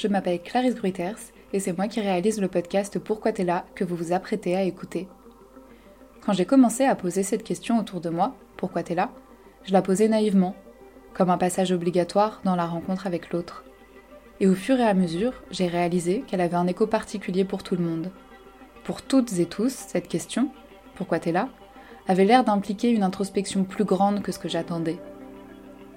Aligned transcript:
je 0.00 0.08
m'appelle 0.08 0.40
Clarisse 0.40 0.76
Bruyters 0.76 1.18
et 1.52 1.60
c'est 1.60 1.76
moi 1.76 1.86
qui 1.86 2.00
réalise 2.00 2.40
le 2.40 2.48
podcast 2.48 2.98
Pourquoi 2.98 3.32
t'es 3.32 3.44
là 3.44 3.66
que 3.74 3.84
vous 3.84 3.96
vous 3.96 4.12
apprêtez 4.14 4.56
à 4.56 4.62
écouter. 4.62 5.08
Quand 6.24 6.32
j'ai 6.32 6.46
commencé 6.46 6.84
à 6.84 6.94
poser 6.94 7.22
cette 7.22 7.42
question 7.44 7.78
autour 7.78 8.00
de 8.00 8.08
moi, 8.08 8.34
Pourquoi 8.56 8.82
t'es 8.82 8.94
là? 8.94 9.10
je 9.64 9.74
la 9.74 9.82
posais 9.82 10.08
naïvement, 10.08 10.56
comme 11.12 11.28
un 11.28 11.36
passage 11.36 11.70
obligatoire 11.70 12.40
dans 12.44 12.56
la 12.56 12.64
rencontre 12.64 13.06
avec 13.06 13.30
l'autre. 13.30 13.62
Et 14.40 14.46
au 14.46 14.54
fur 14.54 14.80
et 14.80 14.84
à 14.88 14.94
mesure, 14.94 15.34
j'ai 15.50 15.66
réalisé 15.66 16.24
qu'elle 16.26 16.40
avait 16.40 16.56
un 16.56 16.66
écho 16.66 16.86
particulier 16.86 17.44
pour 17.44 17.62
tout 17.62 17.76
le 17.76 17.84
monde. 17.84 18.10
Pour 18.84 19.02
toutes 19.02 19.38
et 19.38 19.44
tous, 19.44 19.72
cette 19.72 20.08
question, 20.08 20.50
Pourquoi 20.94 21.18
t'es 21.18 21.32
là? 21.32 21.50
avait 22.08 22.24
l'air 22.24 22.42
d'impliquer 22.42 22.90
une 22.90 23.02
introspection 23.02 23.64
plus 23.64 23.84
grande 23.84 24.22
que 24.22 24.32
ce 24.32 24.38
que 24.38 24.48
j'attendais. 24.48 24.98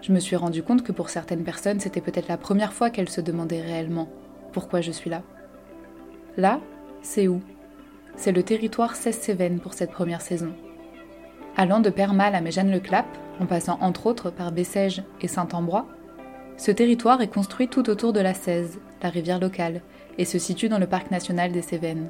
Je 0.03 0.11
me 0.11 0.19
suis 0.19 0.35
rendu 0.35 0.63
compte 0.63 0.83
que 0.83 0.91
pour 0.91 1.09
certaines 1.09 1.45
personnes, 1.45 1.79
c'était 1.79 2.01
peut-être 2.01 2.27
la 2.27 2.35
première 2.35 2.73
fois 2.73 2.89
qu'elles 2.89 3.09
se 3.09 3.21
demandaient 3.21 3.61
réellement 3.61 4.09
pourquoi 4.51 4.81
je 4.81 4.91
suis 4.91 5.09
là. 5.09 5.23
Là, 6.35 6.59
c'est 7.01 7.29
où? 7.29 7.39
C'est 8.17 8.33
le 8.33 8.43
territoire 8.43 8.95
16 8.95 9.17
Cévennes 9.17 9.59
pour 9.61 9.73
cette 9.73 9.91
première 9.91 10.19
saison. 10.19 10.53
Allant 11.55 11.79
de 11.79 11.89
Permal 11.89 12.35
à 12.35 12.41
Méjeanne-le-Clap, 12.41 13.05
en 13.39 13.45
passant 13.45 13.77
entre 13.79 14.05
autres 14.05 14.29
par 14.29 14.51
Bessèges 14.51 15.03
et 15.21 15.29
Saint-Ambrois, 15.29 15.87
ce 16.57 16.71
territoire 16.71 17.21
est 17.21 17.33
construit 17.33 17.69
tout 17.69 17.89
autour 17.89 18.11
de 18.11 18.19
la 18.19 18.33
Cèze, 18.33 18.79
la 19.01 19.09
rivière 19.09 19.39
locale, 19.39 19.81
et 20.17 20.25
se 20.25 20.37
situe 20.37 20.67
dans 20.67 20.79
le 20.79 20.87
parc 20.87 21.11
national 21.11 21.53
des 21.53 21.61
Cévennes. 21.61 22.09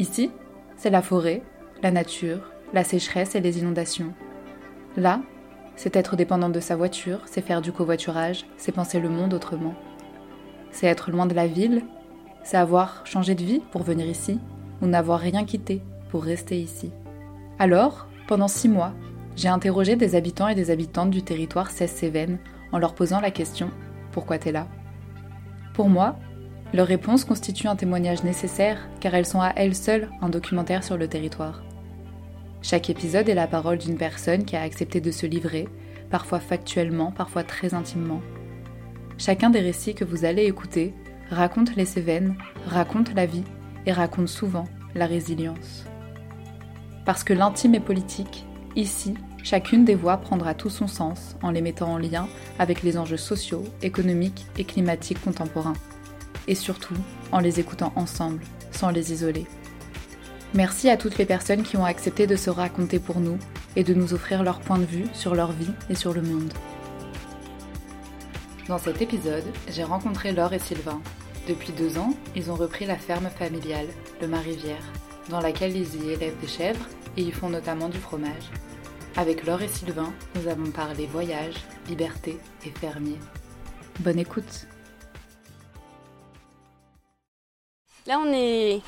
Ici, 0.00 0.32
c'est 0.76 0.90
la 0.90 1.02
forêt, 1.02 1.42
la 1.84 1.92
nature, 1.92 2.50
la 2.74 2.82
sécheresse 2.82 3.36
et 3.36 3.40
les 3.40 3.60
inondations. 3.60 4.12
Là, 4.96 5.20
c'est 5.80 5.96
être 5.96 6.14
dépendant 6.14 6.50
de 6.50 6.60
sa 6.60 6.76
voiture, 6.76 7.20
c'est 7.24 7.40
faire 7.40 7.62
du 7.62 7.72
covoiturage, 7.72 8.44
c'est 8.58 8.70
penser 8.70 9.00
le 9.00 9.08
monde 9.08 9.32
autrement. 9.32 9.74
C'est 10.70 10.86
être 10.86 11.10
loin 11.10 11.24
de 11.24 11.32
la 11.32 11.46
ville, 11.46 11.84
c'est 12.44 12.58
avoir 12.58 13.00
changé 13.06 13.34
de 13.34 13.42
vie 13.42 13.62
pour 13.70 13.82
venir 13.82 14.06
ici, 14.06 14.38
ou 14.82 14.86
n'avoir 14.86 15.20
rien 15.20 15.46
quitté 15.46 15.80
pour 16.10 16.22
rester 16.22 16.60
ici. 16.60 16.92
Alors, 17.58 18.08
pendant 18.28 18.46
six 18.46 18.68
mois, 18.68 18.92
j'ai 19.36 19.48
interrogé 19.48 19.96
des 19.96 20.16
habitants 20.16 20.48
et 20.48 20.54
des 20.54 20.70
habitantes 20.70 21.08
du 21.08 21.22
territoire 21.22 21.70
16 21.70 21.90
Cévennes 21.90 22.38
en 22.72 22.78
leur 22.78 22.94
posant 22.94 23.20
la 23.22 23.30
question 23.30 23.70
Pourquoi 24.12 24.36
t'es 24.36 24.52
là? 24.52 24.66
Pour 25.72 25.88
moi, 25.88 26.16
leurs 26.74 26.88
réponses 26.88 27.24
constituent 27.24 27.68
un 27.68 27.76
témoignage 27.76 28.22
nécessaire 28.22 28.86
car 29.00 29.14
elles 29.14 29.24
sont 29.24 29.40
à 29.40 29.54
elles 29.56 29.74
seules 29.74 30.10
un 30.20 30.28
documentaire 30.28 30.84
sur 30.84 30.98
le 30.98 31.08
territoire. 31.08 31.62
Chaque 32.62 32.90
épisode 32.90 33.28
est 33.28 33.34
la 33.34 33.46
parole 33.46 33.78
d'une 33.78 33.96
personne 33.96 34.44
qui 34.44 34.54
a 34.54 34.62
accepté 34.62 35.00
de 35.00 35.10
se 35.10 35.26
livrer, 35.26 35.66
parfois 36.10 36.40
factuellement, 36.40 37.10
parfois 37.10 37.42
très 37.42 37.72
intimement. 37.72 38.20
Chacun 39.16 39.50
des 39.50 39.60
récits 39.60 39.94
que 39.94 40.04
vous 40.04 40.24
allez 40.24 40.44
écouter 40.44 40.94
raconte 41.30 41.74
les 41.76 41.86
Cévennes, 41.86 42.36
raconte 42.66 43.14
la 43.14 43.26
vie 43.26 43.44
et 43.86 43.92
raconte 43.92 44.28
souvent 44.28 44.64
la 44.94 45.06
résilience. 45.06 45.84
Parce 47.06 47.24
que 47.24 47.32
l'intime 47.32 47.74
est 47.74 47.80
politique, 47.80 48.44
ici, 48.76 49.14
chacune 49.42 49.84
des 49.84 49.94
voix 49.94 50.18
prendra 50.18 50.54
tout 50.54 50.70
son 50.70 50.86
sens 50.86 51.36
en 51.42 51.50
les 51.50 51.62
mettant 51.62 51.92
en 51.92 51.98
lien 51.98 52.28
avec 52.58 52.82
les 52.82 52.98
enjeux 52.98 53.16
sociaux, 53.16 53.64
économiques 53.82 54.46
et 54.58 54.64
climatiques 54.64 55.22
contemporains. 55.22 55.76
Et 56.46 56.54
surtout, 56.54 56.96
en 57.32 57.40
les 57.40 57.58
écoutant 57.58 57.92
ensemble, 57.96 58.42
sans 58.70 58.90
les 58.90 59.12
isoler. 59.12 59.46
Merci 60.52 60.90
à 60.90 60.96
toutes 60.96 61.16
les 61.16 61.26
personnes 61.26 61.62
qui 61.62 61.76
ont 61.76 61.84
accepté 61.84 62.26
de 62.26 62.34
se 62.34 62.50
raconter 62.50 62.98
pour 62.98 63.20
nous 63.20 63.38
et 63.76 63.84
de 63.84 63.94
nous 63.94 64.14
offrir 64.14 64.42
leur 64.42 64.58
point 64.58 64.78
de 64.78 64.84
vue 64.84 65.06
sur 65.14 65.36
leur 65.36 65.52
vie 65.52 65.70
et 65.88 65.94
sur 65.94 66.12
le 66.12 66.22
monde. 66.22 66.52
Dans 68.66 68.78
cet 68.78 69.00
épisode, 69.00 69.44
j'ai 69.68 69.84
rencontré 69.84 70.32
Laure 70.32 70.52
et 70.52 70.58
Sylvain. 70.58 71.00
Depuis 71.46 71.72
deux 71.72 71.98
ans, 71.98 72.14
ils 72.34 72.50
ont 72.50 72.56
repris 72.56 72.84
la 72.84 72.96
ferme 72.96 73.28
familiale, 73.30 73.86
le 74.20 74.26
Marivière, 74.26 74.82
dans 75.28 75.40
laquelle 75.40 75.76
ils 75.76 76.02
y 76.02 76.10
élèvent 76.10 76.38
des 76.40 76.48
chèvres 76.48 76.86
et 77.16 77.22
y 77.22 77.30
font 77.30 77.48
notamment 77.48 77.88
du 77.88 77.98
fromage. 77.98 78.50
Avec 79.16 79.46
Laure 79.46 79.62
et 79.62 79.68
Sylvain, 79.68 80.12
nous 80.34 80.48
avons 80.48 80.70
parlé 80.72 81.06
voyage, 81.06 81.54
liberté 81.88 82.38
et 82.66 82.70
fermier. 82.70 83.18
Bonne 84.00 84.18
écoute 84.18 84.66
Là, 88.06 88.18
on 88.18 88.32
est 88.32 88.80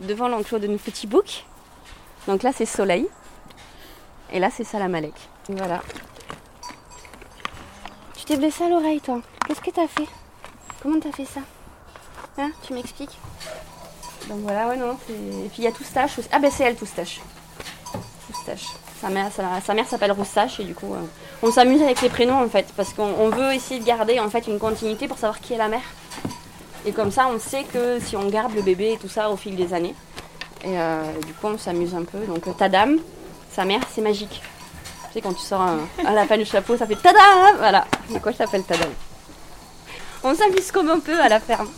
devant 0.00 0.28
l'enclos 0.28 0.58
de 0.58 0.66
nos 0.66 0.78
petits 0.78 1.06
boucs. 1.06 1.44
Donc 2.26 2.42
là, 2.42 2.52
c'est 2.52 2.66
Soleil. 2.66 3.06
Et 4.32 4.38
là, 4.38 4.50
c'est 4.50 4.64
Salamalek. 4.64 5.14
Voilà. 5.48 5.82
Tu 8.16 8.24
t'es 8.24 8.36
blessé 8.36 8.64
à 8.64 8.68
l'oreille, 8.68 9.00
toi. 9.00 9.20
Qu'est-ce 9.46 9.60
que 9.60 9.70
t'as 9.70 9.86
fait? 9.86 10.08
Comment 10.82 10.98
t'as 11.00 11.12
fait 11.12 11.24
ça? 11.24 11.40
Hein? 12.38 12.50
Tu 12.66 12.72
m'expliques? 12.72 13.18
Donc 14.28 14.40
voilà, 14.40 14.68
ouais, 14.68 14.76
non. 14.76 14.98
Et 15.08 15.48
puis 15.48 15.58
il 15.58 15.64
y 15.64 15.66
a 15.68 15.72
Toustache 15.72 16.18
aussi. 16.18 16.28
Ah, 16.32 16.38
ben 16.38 16.50
c'est 16.50 16.64
elle, 16.64 16.76
Toustache. 16.76 17.20
Toustache. 18.26 18.66
Sa 19.00 19.08
mère, 19.08 19.30
sa, 19.30 19.74
mère 19.74 19.86
s'appelle 19.86 20.12
Roustache 20.12 20.58
et 20.58 20.64
du 20.64 20.74
coup, 20.74 20.94
euh, 20.94 21.02
on 21.42 21.50
s'amuse 21.50 21.82
avec 21.82 22.00
les 22.00 22.08
prénoms 22.08 22.42
en 22.42 22.48
fait, 22.48 22.66
parce 22.76 22.94
qu'on 22.94 23.28
veut 23.28 23.52
essayer 23.52 23.78
de 23.78 23.84
garder 23.84 24.18
en 24.18 24.30
fait 24.30 24.46
une 24.46 24.58
continuité 24.58 25.06
pour 25.06 25.18
savoir 25.18 25.38
qui 25.40 25.52
est 25.52 25.58
la 25.58 25.68
mère. 25.68 25.82
Et 26.86 26.92
comme 26.92 27.10
ça, 27.10 27.26
on 27.26 27.40
sait 27.40 27.64
que 27.64 27.98
si 27.98 28.16
on 28.16 28.28
garde 28.28 28.54
le 28.54 28.62
bébé 28.62 28.92
et 28.92 28.96
tout 28.96 29.08
ça 29.08 29.28
au 29.28 29.36
fil 29.36 29.56
des 29.56 29.74
années. 29.74 29.94
Et 30.62 30.78
euh, 30.78 31.02
du 31.26 31.32
coup, 31.34 31.48
on 31.48 31.58
s'amuse 31.58 31.96
un 31.96 32.04
peu. 32.04 32.18
Donc, 32.26 32.46
euh, 32.46 32.52
ta 32.52 32.68
dame, 32.68 32.98
sa 33.52 33.64
mère, 33.64 33.80
c'est 33.92 34.00
magique. 34.00 34.40
Tu 35.08 35.14
sais, 35.14 35.20
quand 35.20 35.32
tu 35.32 35.42
sors 35.42 35.60
un, 35.60 35.80
lapin 36.12 36.38
du 36.38 36.44
chapeau, 36.44 36.76
ça 36.76 36.86
fait 36.86 36.94
tada 36.94 37.18
Voilà. 37.58 37.86
C'est 38.10 38.22
quoi 38.22 38.32
ça 38.32 38.44
s'appelle 38.44 38.62
ta 38.62 38.76
dame 38.76 38.92
On 40.22 40.32
s'amuse 40.32 40.70
comme 40.70 40.88
un 40.88 41.00
peu 41.00 41.20
à 41.20 41.28
la 41.28 41.40
ferme. 41.40 41.68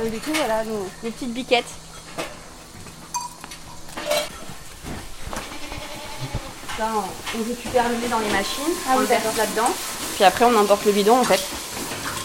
Donc, 0.00 0.12
du 0.12 0.18
coup, 0.20 0.32
voilà, 0.32 0.62
nos, 0.64 0.86
petites 1.02 1.34
biquettes. 1.34 1.64
Là, 6.78 6.86
on, 7.34 7.48
récupère 7.48 7.88
le 7.88 7.96
lait 7.96 8.08
dans 8.08 8.18
les 8.18 8.30
machines, 8.30 8.74
ah 8.86 8.92
on 8.94 9.00
le 9.00 9.06
verse 9.06 9.36
là-dedans. 9.36 9.70
Puis 10.14 10.24
après, 10.24 10.44
on 10.44 10.54
emporte 10.54 10.84
le 10.84 10.92
bidon 10.92 11.18
en 11.18 11.24
fait. 11.24 11.40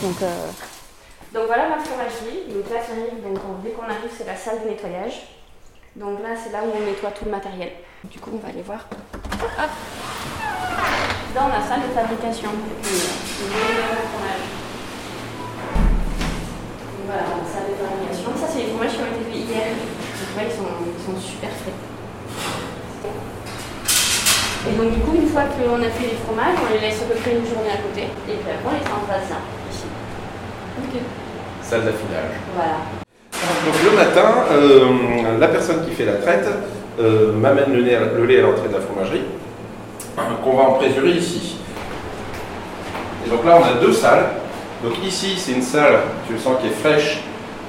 Donc, 0.03 0.21
euh, 0.21 0.47
donc 1.33 1.47
voilà 1.47 1.69
ma 1.69 1.79
fromagerie. 1.79 2.51
Donc 2.51 2.69
là, 2.69 2.79
donc, 3.23 3.63
dès 3.63 3.71
qu'on 3.71 3.83
arrive, 3.83 4.11
c'est 4.15 4.27
la 4.27 4.35
salle 4.35 4.63
de 4.63 4.69
nettoyage. 4.69 5.27
Donc 5.95 6.21
là, 6.21 6.29
c'est 6.35 6.51
là 6.51 6.59
où 6.63 6.71
on 6.75 6.85
nettoie 6.85 7.11
tout 7.11 7.25
le 7.25 7.31
matériel. 7.31 7.71
Du 8.03 8.19
coup, 8.19 8.31
on 8.33 8.37
va 8.37 8.49
aller 8.49 8.61
voir. 8.61 8.85
Dans 11.33 11.47
la 11.47 11.61
salle 11.63 11.87
de 11.87 11.93
fabrication. 11.95 12.49
Voilà, 17.05 17.23
la 17.23 17.47
salle 17.47 17.67
de 17.71 17.75
fabrication. 17.79 18.29
Ça, 18.35 18.47
c'est 18.51 18.59
les 18.63 18.67
fromages 18.67 18.91
qui 18.91 18.99
ont 18.99 19.07
été 19.07 19.23
faits 19.23 19.47
hier. 19.47 19.71
Donc 19.71 20.35
là, 20.35 20.43
ils 20.43 20.51
sont, 20.51 21.15
super 21.19 21.49
frais. 21.49 21.79
Et 24.67 24.73
donc, 24.75 24.91
du 24.93 24.99
coup, 24.99 25.15
une 25.15 25.29
fois 25.29 25.43
qu'on 25.43 25.79
a 25.79 25.89
fait 25.89 26.07
les 26.07 26.19
fromages, 26.27 26.55
on 26.59 26.73
les 26.73 26.79
laisse 26.81 27.01
à 27.01 27.05
peu 27.05 27.15
près 27.15 27.31
une 27.31 27.47
journée 27.47 27.71
à 27.71 27.77
côté. 27.77 28.03
Et 28.27 28.35
puis 28.35 28.51
après, 28.51 28.67
on 28.67 28.73
les 28.75 28.83
transvase 28.83 29.31
ici. 29.31 29.60
Salle 31.61 31.85
d'affinage. 31.85 32.35
Voilà. 32.55 33.01
Donc 33.65 33.75
le 33.83 33.91
matin, 33.95 34.45
euh, 34.51 35.39
la 35.39 35.47
personne 35.47 35.85
qui 35.85 35.91
fait 35.91 36.05
la 36.05 36.15
traite 36.15 36.47
euh, 36.99 37.31
m'amène 37.33 37.73
le, 37.73 37.81
le, 37.81 38.25
lait 38.25 38.39
à 38.39 38.41
l'entrée 38.41 38.67
de 38.67 38.73
la 38.73 38.81
fromagerie, 38.81 39.21
qu'on 40.43 40.55
va 40.55 40.63
en 40.63 40.73
présurer 40.73 41.11
ici. 41.11 41.57
Et 43.25 43.29
donc 43.29 43.45
là, 43.45 43.59
on 43.61 43.63
a 43.63 43.79
deux 43.79 43.93
salles. 43.93 44.25
Donc 44.83 44.93
ici, 45.05 45.33
c'est 45.37 45.53
une 45.53 45.61
salle, 45.61 45.99
tu 46.27 46.33
le 46.33 46.39
sens, 46.39 46.57
qui 46.61 46.67
est 46.67 46.71
fraîche 46.71 47.21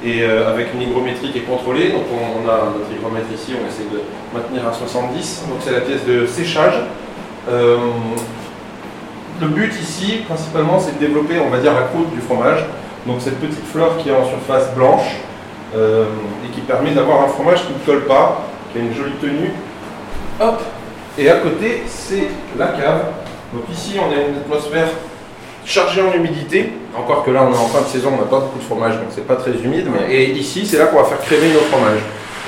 et 0.04 0.22
euh, 0.22 0.50
avec 0.50 0.74
une 0.74 0.82
hygrométrie 0.82 1.30
qui 1.30 1.38
est 1.38 1.42
contrôlée. 1.42 1.90
Donc 1.90 2.04
on, 2.10 2.48
a 2.48 2.72
notre 2.76 2.90
hygromètre 2.90 3.28
ici, 3.34 3.52
on 3.52 3.69
essaie 3.69 3.88
de 3.93 4.00
maintenir 4.34 4.66
à 4.66 4.72
70. 4.72 5.44
Donc 5.48 5.58
c'est 5.60 5.72
la 5.72 5.81
pièce 5.81 6.05
de 6.06 6.26
séchage. 6.26 6.75
le 7.48 9.46
but 9.48 9.72
ici, 9.81 10.22
principalement, 10.26 10.81
c'est 10.81 10.94
de 10.98 11.06
développer, 11.06 11.38
on 11.38 11.50
va 11.50 11.58
dire, 11.58 11.75
la 11.75 11.82
croûte 11.82 12.12
du 12.14 12.20
fromage. 12.20 12.64
Donc 13.06 13.16
cette 13.20 13.38
petite 13.40 13.66
fleur 13.66 13.96
qui 13.99 14.10
est 14.10 14.12
en 14.12 14.26
surface 14.26 14.72
blanche 14.75 15.16
euh, 15.75 16.04
et 16.46 16.54
qui 16.54 16.60
permet 16.60 16.93
d'avoir 16.93 17.22
un 17.22 17.28
fromage 17.28 17.62
qui 17.66 17.72
ne 17.72 17.78
colle 17.84 18.06
pas, 18.06 18.46
qui 18.72 18.78
a 18.78 18.82
une 18.82 18.94
jolie 18.94 19.14
tenue. 19.20 19.52
Hop 20.40 20.62
Et 21.19 21.28
à 21.28 21.37
côté, 21.37 21.82
c'est 21.87 22.28
la 22.56 22.69
cave. 22.69 23.04
Donc 23.52 23.64
ici, 23.72 23.96
on 23.99 24.10
a 24.10 24.14
une 24.14 24.37
atmosphère 24.37 24.88
chargée 25.64 26.02
en 26.02 26.12
humidité. 26.12 26.72
Encore 26.96 27.25
que 27.25 27.31
là, 27.31 27.44
on 27.49 27.52
est 27.52 27.58
en 27.58 27.66
fin 27.66 27.82
de 27.82 27.87
saison, 27.87 28.10
on 28.14 28.22
n'a 28.22 28.28
pas 28.28 28.40
beaucoup 28.40 28.58
de 28.58 28.64
fromage, 28.64 28.94
donc 28.94 29.06
c'est 29.10 29.26
pas 29.26 29.37
très 29.37 29.52
humide. 29.52 29.88
Et 30.08 30.31
ici, 30.32 30.64
c'est 30.64 30.78
là 30.78 30.87
qu'on 30.87 30.98
va 30.98 31.05
faire 31.05 31.20
crémer 31.20 31.52
nos 31.52 31.60
fromages. 31.60 32.00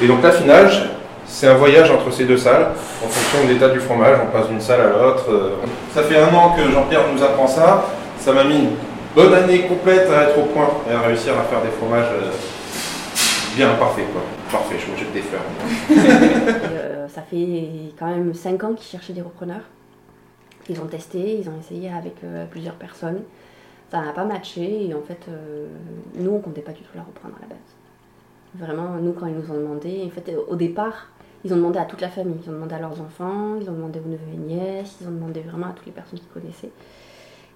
Et 0.02 0.06
donc 0.06 0.22
l'affinage, 0.22 0.90
c'est 1.26 1.48
un 1.48 1.54
voyage 1.54 1.90
entre 1.90 2.12
ces 2.12 2.24
deux 2.24 2.36
salles, 2.36 2.68
en 3.04 3.08
fonction 3.08 3.46
de 3.46 3.52
l'état 3.52 3.68
du 3.68 3.80
fromage, 3.80 4.18
on 4.22 4.36
passe 4.36 4.48
d'une 4.48 4.60
salle 4.60 4.80
à 4.82 5.02
l'autre. 5.02 5.24
Ça 5.94 6.02
fait 6.02 6.16
un 6.16 6.34
an 6.34 6.54
que 6.56 6.70
Jean-Pierre 6.70 7.02
nous 7.12 7.22
apprend 7.22 7.46
ça. 7.46 7.86
Ça 8.18 8.32
m'a 8.32 8.44
mis 8.44 8.68
bonne 9.14 9.32
année 9.32 9.62
complète 9.62 10.11
à 10.11 10.31
être 10.31 10.38
au 10.38 10.46
point 10.46 10.69
et 10.88 10.93
à 10.93 11.00
réussir 11.00 11.38
à 11.38 11.44
faire 11.44 11.62
des 11.62 11.70
fromages 11.70 12.11
euh, 12.12 12.31
bien 13.56 13.75
parfaits. 13.75 14.06
Quoi. 14.12 14.22
Parfait, 14.50 14.76
je 14.78 14.99
jette 14.99 15.12
des 15.12 15.22
fleurs. 15.22 15.43
Euh, 17.05 17.08
ça 17.08 17.20
fait 17.20 17.69
quand 17.99 18.06
même 18.06 18.32
5 18.32 18.64
ans 18.64 18.72
qu'ils 18.72 18.87
cherchaient 18.87 19.12
des 19.12 19.20
repreneurs. 19.20 19.64
Ils 20.70 20.81
ont 20.81 20.87
testé, 20.87 21.38
ils 21.38 21.49
ont 21.50 21.58
essayé 21.61 21.90
avec 21.93 22.14
euh, 22.25 22.46
plusieurs 22.46 22.76
personnes. 22.76 23.20
ça 23.90 24.00
n'a 24.00 24.12
pas 24.12 24.25
matché. 24.25 24.87
Et 24.87 24.94
en 24.94 25.02
fait, 25.02 25.20
euh, 25.28 25.67
nous, 26.14 26.31
on 26.31 26.38
comptait 26.40 26.62
pas 26.62 26.72
du 26.72 26.81
tout 26.81 26.93
la 26.94 27.02
reprendre 27.02 27.34
à 27.37 27.43
la 27.43 27.49
base. 27.49 27.58
Vraiment, 28.55 28.96
nous, 29.00 29.12
quand 29.12 29.26
ils 29.26 29.34
nous 29.34 29.50
ont 29.50 29.58
demandé, 29.58 30.02
en 30.06 30.10
fait, 30.10 30.34
au 30.49 30.56
départ, 30.56 31.08
ils 31.44 31.52
ont 31.52 31.56
demandé 31.56 31.78
à 31.78 31.84
toute 31.84 32.00
la 32.00 32.08
famille. 32.08 32.37
Ils 32.43 32.49
ont 32.49 32.55
demandé 32.55 32.75
à 32.75 32.78
leurs 32.78 32.99
enfants, 33.00 33.56
ils 33.60 33.69
ont 33.69 33.75
demandé 33.75 34.00
aux 34.00 34.08
neveux 34.08 34.32
et 34.32 34.37
nièces, 34.37 34.96
ils 35.00 35.08
ont 35.08 35.12
demandé 35.12 35.40
vraiment 35.40 35.67
à 35.67 35.72
toutes 35.72 35.87
les 35.87 35.93
personnes 35.93 36.19
qui 36.19 36.26
connaissaient. 36.32 36.72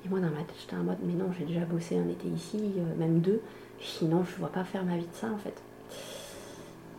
Et 0.04 0.08
moi, 0.08 0.20
dans 0.20 0.30
ma 0.30 0.38
tête, 0.38 0.56
j'étais 0.60 0.76
en 0.76 0.84
mode, 0.84 0.98
mais 1.02 1.14
non, 1.14 1.30
j'ai 1.38 1.44
déjà 1.44 1.64
bossé 1.64 1.98
un 1.98 2.08
été 2.08 2.28
ici, 2.28 2.58
euh, 2.78 2.98
même 2.98 3.20
deux. 3.20 3.40
Sinon, 3.80 4.24
je 4.24 4.36
vois 4.38 4.50
pas 4.50 4.64
faire 4.64 4.84
ma 4.84 4.96
vie 4.96 5.06
de 5.06 5.14
ça, 5.14 5.28
en 5.28 5.38
fait. 5.38 5.62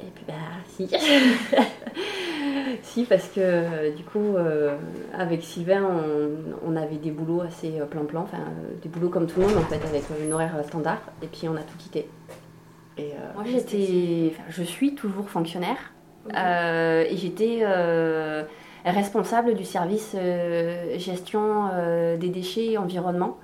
Et 0.02 0.12
puis, 0.16 0.24
bah, 0.28 0.34
si. 0.68 0.88
si, 2.84 3.04
parce 3.04 3.28
que 3.30 3.96
du 3.96 4.04
coup, 4.04 4.36
euh, 4.36 4.78
avec 5.14 5.44
Sylvain, 5.44 5.84
on, 5.84 6.72
on 6.72 6.76
avait 6.76 6.96
des 6.96 7.12
boulots 7.12 7.42
assez 7.42 7.80
euh, 7.80 7.86
plan-plan, 7.86 8.22
enfin, 8.22 8.44
des 8.82 8.90
boulots 8.90 9.10
comme 9.10 9.28
tout 9.28 9.40
le 9.42 9.48
monde, 9.48 9.58
en 9.58 9.62
fait, 9.62 9.84
avec 9.86 10.04
une 10.24 10.32
horaire 10.32 10.56
standard. 10.68 11.02
Et 11.22 11.28
puis, 11.28 11.48
on 11.50 11.56
a 11.56 11.62
tout 11.62 11.78
quitté. 11.78 12.08
Et 12.98 13.12
euh, 13.12 13.34
moi, 13.36 13.44
j'étais. 13.46 14.34
Enfin, 14.34 14.44
je 14.50 14.64
suis 14.64 14.96
toujours 14.96 15.30
fonctionnaire. 15.30 15.94
Et 16.30 17.18
j'étais 17.18 17.64
responsable 18.86 19.54
du 19.56 19.66
service 19.66 20.16
euh, 20.18 20.98
gestion 20.98 21.70
euh, 21.74 22.18
des 22.18 22.30
déchets 22.30 22.72
et 22.74 22.78
environnement. 22.78 23.38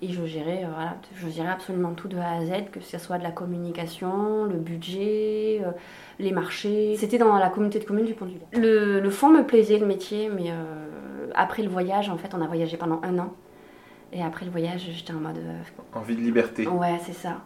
Et 0.00 0.12
je 0.12 0.24
gérais, 0.26 0.62
euh, 0.64 0.68
voilà, 0.72 0.94
je 1.16 1.28
gérais 1.28 1.48
absolument 1.48 1.92
tout 1.92 2.06
de 2.06 2.16
A 2.18 2.36
à 2.36 2.44
Z, 2.44 2.70
que 2.70 2.80
ce 2.80 2.98
soit 2.98 3.18
de 3.18 3.24
la 3.24 3.32
communication, 3.32 4.44
le 4.44 4.54
budget, 4.56 5.60
euh, 5.64 5.72
les 6.20 6.30
marchés. 6.30 6.94
C'était 6.96 7.18
dans 7.18 7.36
la 7.36 7.48
communauté 7.48 7.80
de 7.80 7.84
communes 7.84 8.04
du 8.04 8.14
Pont-du-Lac. 8.14 8.62
Le, 8.62 9.00
le 9.00 9.10
fond 9.10 9.28
me 9.30 9.42
plaisait, 9.44 9.78
le 9.78 9.86
métier, 9.86 10.28
mais 10.28 10.50
euh, 10.52 11.26
après 11.34 11.62
le 11.64 11.68
voyage, 11.68 12.08
en 12.10 12.16
fait, 12.16 12.32
on 12.32 12.40
a 12.40 12.46
voyagé 12.46 12.76
pendant 12.76 13.00
un 13.02 13.18
an. 13.18 13.32
Et 14.12 14.22
après 14.22 14.44
le 14.46 14.52
voyage, 14.52 14.88
j'étais 14.92 15.12
en 15.12 15.16
mode. 15.20 15.38
euh, 15.38 15.60
Envie 15.94 16.14
de 16.14 16.20
liberté. 16.22 16.66
ouais, 16.66 16.98
c'est 17.04 17.12
ça. 17.12 17.38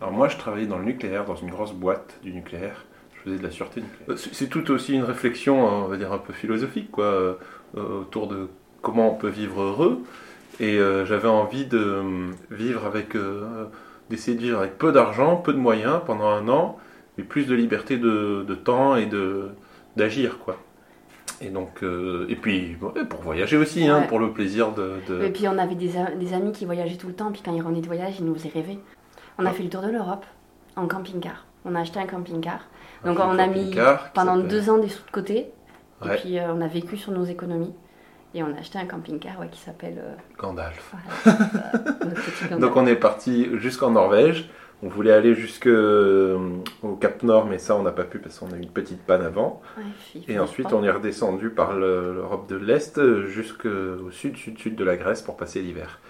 Alors 0.00 0.12
moi, 0.12 0.26
je 0.28 0.36
travaillais 0.36 0.66
dans 0.66 0.78
le 0.78 0.84
nucléaire, 0.84 1.24
dans 1.24 1.36
une 1.36 1.50
grosse 1.50 1.72
boîte 1.72 2.18
du 2.24 2.32
nucléaire. 2.32 2.84
Je 3.24 3.30
faisais 3.30 3.38
de 3.38 3.42
la 3.42 3.50
sûreté 3.50 3.80
nucléaire. 3.80 4.06
Euh, 4.10 4.16
C'est 4.16 4.48
tout 4.48 4.70
aussi 4.70 4.94
une 4.94 5.04
réflexion, 5.04 5.64
euh, 5.66 5.70
on 5.84 5.88
va 5.88 5.96
dire, 5.96 6.12
un 6.12 6.18
peu 6.18 6.32
philosophique, 6.32 6.90
quoi, 6.90 7.04
euh, 7.04 7.34
euh, 7.76 8.00
autour 8.00 8.26
de 8.26 8.48
comment 8.80 9.12
on 9.12 9.14
peut 9.16 9.28
vivre 9.28 9.62
heureux. 9.62 10.00
Et 10.60 10.78
euh, 10.78 11.06
j'avais 11.06 11.28
envie 11.28 11.66
de 11.66 11.78
euh, 11.78 12.30
vivre 12.50 12.84
avec, 12.84 13.14
euh, 13.16 13.66
d'essayer 14.10 14.36
de 14.36 14.42
vivre 14.42 14.58
avec 14.58 14.76
peu 14.78 14.92
d'argent, 14.92 15.36
peu 15.36 15.52
de 15.52 15.58
moyens 15.58 16.00
pendant 16.04 16.26
un 16.28 16.48
an, 16.48 16.78
mais 17.16 17.24
plus 17.24 17.46
de 17.46 17.54
liberté 17.54 17.96
de, 17.96 18.44
de 18.46 18.54
temps 18.54 18.96
et 18.96 19.06
de 19.06 19.48
d'agir, 19.96 20.38
quoi. 20.38 20.56
Et 21.42 21.48
donc, 21.50 21.82
euh, 21.82 22.24
et 22.28 22.36
puis 22.36 22.76
pour 23.10 23.20
voyager 23.20 23.56
aussi, 23.56 23.86
hein, 23.86 24.00
Ouais. 24.00 24.06
pour 24.06 24.18
le 24.18 24.30
plaisir 24.32 24.72
de. 24.72 24.92
de- 25.08 25.22
Et 25.22 25.30
puis 25.30 25.46
on 25.48 25.58
avait 25.58 25.74
des, 25.74 25.96
amis 26.34 26.52
qui 26.52 26.64
voyageaient 26.64 26.96
tout 26.96 27.08
le 27.08 27.14
temps, 27.14 27.30
puis 27.30 27.42
quand 27.44 27.52
ils 27.54 27.60
revenaient 27.62 27.80
de 27.82 27.86
voyage, 27.86 28.14
ils 28.18 28.24
nous 28.24 28.34
faisaient 28.34 28.48
rêver. 28.54 28.78
On 29.38 29.44
a 29.46 29.50
fait 29.52 29.62
le 29.62 29.68
tour 29.68 29.82
de 29.82 29.90
l'Europe 29.90 30.24
en 30.76 30.86
camping-car. 30.86 31.44
On 31.64 31.74
a 31.74 31.80
acheté 31.80 31.98
un 32.00 32.06
camping-car. 32.06 32.60
Donc 33.04 33.18
on 33.18 33.38
a 33.38 33.46
mis 33.46 33.74
pendant 34.14 34.36
deux 34.36 34.70
ans 34.70 34.78
des 34.78 34.88
sous 34.88 35.04
de 35.04 35.10
côté. 35.10 35.50
Ouais. 36.04 36.16
Et 36.16 36.20
puis 36.20 36.38
euh, 36.38 36.52
on 36.52 36.60
a 36.60 36.68
vécu 36.68 36.96
sur 36.96 37.12
nos 37.12 37.24
économies. 37.24 37.72
Et 38.34 38.42
on 38.42 38.46
a 38.54 38.58
acheté 38.60 38.78
un 38.78 38.86
camping-car 38.86 39.38
ouais, 39.40 39.48
qui 39.50 39.60
s'appelle. 39.60 39.98
euh, 39.98 40.14
Gandalf. 40.38 40.94
Donc 42.58 42.76
on 42.76 42.86
est 42.86 42.96
parti 42.96 43.48
jusqu'en 43.58 43.90
Norvège. 43.90 44.48
On 44.84 44.88
voulait 44.88 45.12
aller 45.12 45.34
jusque 45.36 45.68
euh, 45.68 46.36
au 46.82 46.96
Cap 46.96 47.22
Nord, 47.22 47.46
mais 47.46 47.58
ça 47.58 47.76
on 47.76 47.82
n'a 47.84 47.92
pas 47.92 48.02
pu 48.02 48.18
parce 48.18 48.38
qu'on 48.40 48.50
a 48.50 48.56
eu 48.56 48.62
une 48.62 48.70
petite 48.70 49.00
panne 49.02 49.22
avant. 49.22 49.62
Et 50.28 50.38
ensuite 50.40 50.72
on 50.72 50.82
est 50.82 50.90
redescendu 50.90 51.50
par 51.50 51.74
le- 51.74 52.14
l'Europe 52.14 52.48
de 52.48 52.56
l'Est 52.56 52.98
euh, 52.98 53.26
jusqu'au 53.26 54.10
sud, 54.10 54.36
sud, 54.36 54.58
sud 54.58 54.74
de 54.74 54.82
la 54.84 54.96
Grèce 54.96 55.22
pour 55.22 55.36
passer 55.36 55.60
l'hiver. 55.62 56.00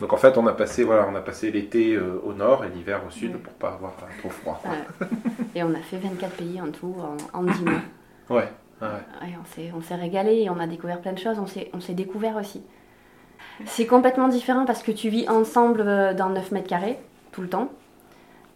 Donc 0.00 0.12
en 0.12 0.16
fait 0.16 0.36
on 0.38 0.46
a 0.46 0.52
passé 0.52 0.84
voilà, 0.84 1.06
on 1.10 1.14
a 1.14 1.20
passé 1.20 1.50
l'été 1.50 1.94
euh, 1.94 2.20
au 2.24 2.32
nord 2.32 2.64
et 2.64 2.68
l'hiver 2.68 3.00
au 3.06 3.10
sud 3.10 3.32
Ouais. 3.32 3.38
pour 3.38 3.52
pas 3.54 3.70
avoir 3.74 3.92
euh, 4.02 4.18
trop 4.20 4.30
froid. 4.30 4.60
Ouais. 4.64 5.06
Et 5.54 5.62
on 5.62 5.70
a 5.74 5.78
fait 5.78 5.96
24 5.96 6.36
pays 6.36 6.60
en 6.60 6.70
tout 6.70 6.94
en, 7.32 7.38
en 7.38 7.42
10 7.44 7.62
mois. 7.62 7.80
Ouais. 8.30 8.48
on 8.80 9.80
s'est, 9.80 9.94
régalé 9.94 10.42
et 10.42 10.50
on 10.50 10.58
a 10.58 10.66
découvert 10.66 11.00
plein 11.00 11.12
de 11.12 11.18
choses. 11.18 11.38
On 11.38 11.46
s'est, 11.46 11.70
on 11.72 11.80
s'est 11.80 11.94
découvert 11.94 12.36
aussi. 12.36 12.62
C'est 13.64 13.86
complètement 13.86 14.28
différent 14.28 14.64
parce 14.66 14.82
que 14.82 14.92
tu 14.92 15.08
vis 15.08 15.28
ensemble 15.28 15.80
euh, 15.80 16.14
dans 16.14 16.28
9 16.28 16.52
mètres 16.52 16.68
carrés 16.68 16.98
tout 17.32 17.40
le 17.42 17.48
temps. 17.48 17.70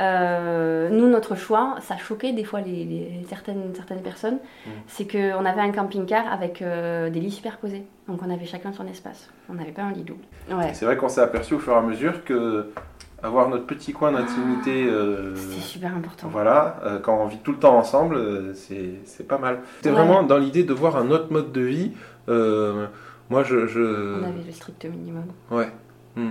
Euh, 0.01 0.89
nous, 0.91 1.09
notre 1.09 1.35
choix, 1.35 1.77
ça 1.83 1.97
choquait 1.99 2.33
des 2.33 2.45
fois 2.45 2.61
les, 2.61 2.85
les- 2.85 3.25
certaines, 3.29 3.75
certaines 3.75 4.03
personnes, 4.03 4.39
Mm. 4.67 4.71
c'est 4.87 5.07
qu'on 5.11 5.45
avait 5.45 5.61
un 5.61 5.71
camping-car 5.73 6.33
avec 6.33 6.63
euh, 6.63 7.11
des 7.11 7.21
lits 7.21 7.31
superposés. 7.31 7.85
Donc 8.09 8.21
on 8.27 8.31
avait 8.31 8.47
chacun 8.47 8.73
son 8.73 8.87
espace. 8.87 9.29
On 9.49 9.55
n'avait 9.55 9.73
pas 9.73 9.83
un 9.83 9.93
lit 9.93 10.03
double. 10.05 10.25
Ouais, 10.51 10.73
C'est 10.73 10.85
vrai 10.87 10.97
qu'on 10.97 11.09
s'est 11.09 11.21
aperçu 11.21 11.55
au 11.55 11.59
fur 11.59 11.75
et 11.75 11.77
à 11.77 11.83
mesure 11.83 12.25
que 12.25 12.71
avoir 13.23 13.51
notre 13.51 13.67
petit 13.67 13.93
coin 13.93 14.13
d'intimité 14.13 14.87
euh, 14.89 15.37
c'était 15.37 15.61
super 15.61 15.95
important. 15.95 16.29
Voilà, 16.31 16.81
euh, 16.87 16.99
quand 16.99 17.23
on 17.23 17.27
vit 17.27 17.37
tout 17.39 17.53
le 17.53 17.59
temps 17.59 17.77
ensemble, 17.77 18.15
euh, 18.17 18.55
c'est 18.55 18.93
c'est 19.05 19.29
pas 19.29 19.37
mal. 19.37 19.61
C'était 19.77 19.91
Ouais. 19.91 19.97
vraiment 19.97 20.23
dans 20.23 20.39
l'idée 20.39 20.65
de 20.65 20.73
voir 20.73 20.97
un 20.97 21.11
autre 21.11 21.31
mode 21.31 21.53
de 21.53 21.61
vie. 21.61 21.93
euh, 22.29 22.87
moi, 23.29 23.43
je. 23.45 23.67
je- 23.67 24.21
On 24.23 24.25
avait 24.29 24.43
le 24.47 24.53
strict 24.53 24.85
minimum. 24.87 25.25
Ouais. 25.51 25.69
Hmm. 26.17 26.31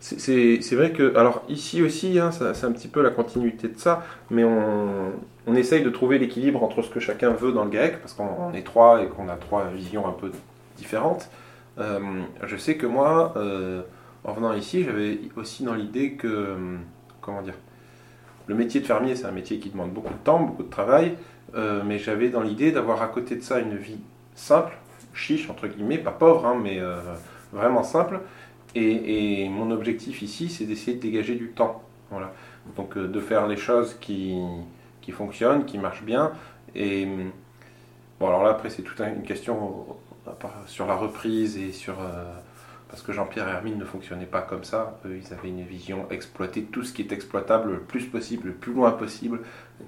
C'est- 0.00 0.74
vrai 0.74 0.92
que. 0.92 1.14
Alors, 1.16 1.42
ici 1.48 1.82
aussi, 1.82 2.18
hein, 2.18 2.30
c'est 2.32 2.64
un 2.64 2.72
petit 2.72 2.88
peu 2.88 3.02
la 3.02 3.10
continuité 3.10 3.68
de 3.68 3.78
ça, 3.78 4.02
mais 4.30 4.44
on, 4.44 5.12
essaye 5.54 5.82
de 5.82 5.90
trouver 5.90 6.18
l'équilibre 6.18 6.62
entre 6.62 6.80
ce 6.82 6.88
que 6.90 7.00
chacun 7.00 7.30
veut 7.30 7.52
dans 7.52 7.64
le 7.64 7.70
GAEC, 7.70 8.00
parce 8.00 8.14
qu'on 8.14 8.28
on 8.50 8.54
est 8.54 8.62
trois 8.62 9.02
et 9.02 9.08
qu'on 9.08 9.28
a 9.28 9.34
trois 9.34 9.66
visions 9.74 10.06
un 10.06 10.12
peu 10.12 10.30
différentes. 10.76 11.28
Euh, 11.78 11.98
je 12.46 12.56
sais 12.56 12.76
que 12.76 12.86
moi, 12.86 13.34
euh, 13.36 13.82
en 14.24 14.32
venant 14.32 14.54
ici, 14.54 14.84
j'avais 14.84 15.18
aussi 15.36 15.64
dans 15.64 15.74
l'idée 15.74 16.12
que. 16.12 16.52
hum, 16.54 16.80
Comment 17.20 17.42
dire 17.42 17.54
Le 18.46 18.54
métier 18.54 18.80
de 18.80 18.86
fermier, 18.86 19.14
c'est 19.16 19.26
un 19.26 19.32
métier 19.32 19.58
qui 19.58 19.68
demande 19.70 19.90
beaucoup 19.92 20.12
de 20.14 20.18
temps, 20.24 20.40
beaucoup 20.40 20.62
de 20.62 20.70
travail, 20.70 21.14
euh, 21.54 21.82
mais 21.84 21.98
j'avais 21.98 22.30
dans 22.30 22.40
l'idée 22.42 22.72
d'avoir 22.72 23.02
à 23.02 23.08
côté 23.08 23.36
de 23.36 23.42
ça 23.42 23.58
une 23.60 23.76
vie 23.76 23.98
simple, 24.34 24.72
chiche, 25.14 25.50
entre 25.50 25.66
guillemets, 25.68 25.98
pas 25.98 26.12
pauvre, 26.12 26.46
hein, 26.46 26.58
mais 26.62 26.78
euh, 26.80 26.96
vraiment 27.52 27.82
simple. 27.82 28.20
Et, 28.74 29.42
et 29.44 29.48
mon 29.48 29.70
objectif 29.70 30.22
ici, 30.22 30.48
c'est 30.48 30.64
d'essayer 30.64 30.96
de 30.96 31.02
dégager 31.02 31.34
du 31.34 31.48
temps. 31.48 31.82
Voilà. 32.10 32.32
Donc 32.76 32.96
euh, 32.96 33.08
de 33.08 33.20
faire 33.20 33.46
les 33.46 33.56
choses 33.56 33.96
qui, 34.00 34.36
qui 35.00 35.12
fonctionnent, 35.12 35.64
qui 35.64 35.78
marchent 35.78 36.04
bien. 36.04 36.32
Et 36.74 37.04
hum, 37.04 37.30
bon, 38.20 38.28
alors 38.28 38.44
là, 38.44 38.50
après, 38.50 38.70
c'est 38.70 38.82
toute 38.82 39.00
un- 39.00 39.12
une 39.14 39.22
question 39.22 39.86
euh, 40.28 40.30
sur 40.66 40.86
la 40.86 40.94
reprise 40.94 41.56
et 41.58 41.72
sur. 41.72 41.94
euh, 42.00 42.24
parce 42.88 43.02
que 43.02 43.12
Jean-Pierre 43.12 43.46
et 43.48 43.52
Hermine 43.52 43.78
ne 43.78 43.84
fonctionnaient 43.84 44.26
pas 44.26 44.42
comme 44.42 44.64
ça. 44.64 44.98
Eux, 45.06 45.16
ils 45.24 45.32
avaient 45.32 45.48
une 45.48 45.62
vision 45.64 46.06
exploiter 46.10 46.62
tout 46.64 46.82
ce 46.82 46.92
qui 46.92 47.02
est 47.02 47.12
exploitable 47.12 47.70
le 47.70 47.78
plus 47.78 48.04
possible, 48.06 48.48
le 48.48 48.52
plus 48.54 48.72
loin 48.72 48.90
possible, 48.90 49.38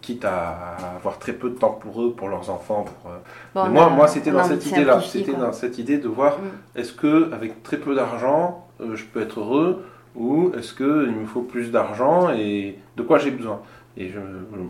quitte 0.03 0.25
à 0.25 0.77
avoir 0.95 1.19
très 1.19 1.33
peu 1.33 1.51
de 1.51 1.57
temps 1.57 1.73
pour 1.73 2.01
eux, 2.01 2.13
pour 2.15 2.29
leurs 2.29 2.49
enfants. 2.51 2.85
Pour, 2.85 3.11
Bon, 3.57 3.65
mais 3.65 3.71
on 3.71 3.73
moi, 3.73 3.87
a- 3.87 3.91
moi 3.91 4.07
c'était 4.09 4.31
dans 4.31 4.45
cette 4.45 4.65
idée-là. 4.67 5.01
C'était 5.01 5.33
dans 5.35 5.53
cette 5.53 5.79
idée 5.79 5.99
de 5.99 6.07
voir 6.07 6.39
Mm. 6.39 6.79
est-ce 6.79 6.93
que 6.93 7.33
avec 7.33 7.65
très 7.65 7.79
peu 7.79 7.93
d'argent, 7.97 8.69
je 8.95 9.05
peux 9.05 9.21
être 9.21 9.41
heureux 9.41 9.85
ou 10.15 10.53
est-ce 10.57 10.75
que 10.75 11.07
il 11.07 11.15
me 11.15 11.27
faut 11.27 11.43
plus 11.43 11.71
d'argent 11.71 12.31
et 12.31 12.79
de 12.97 13.03
quoi 13.03 13.19
j'ai 13.19 13.31
besoin 13.31 13.63
Et 13.97 14.11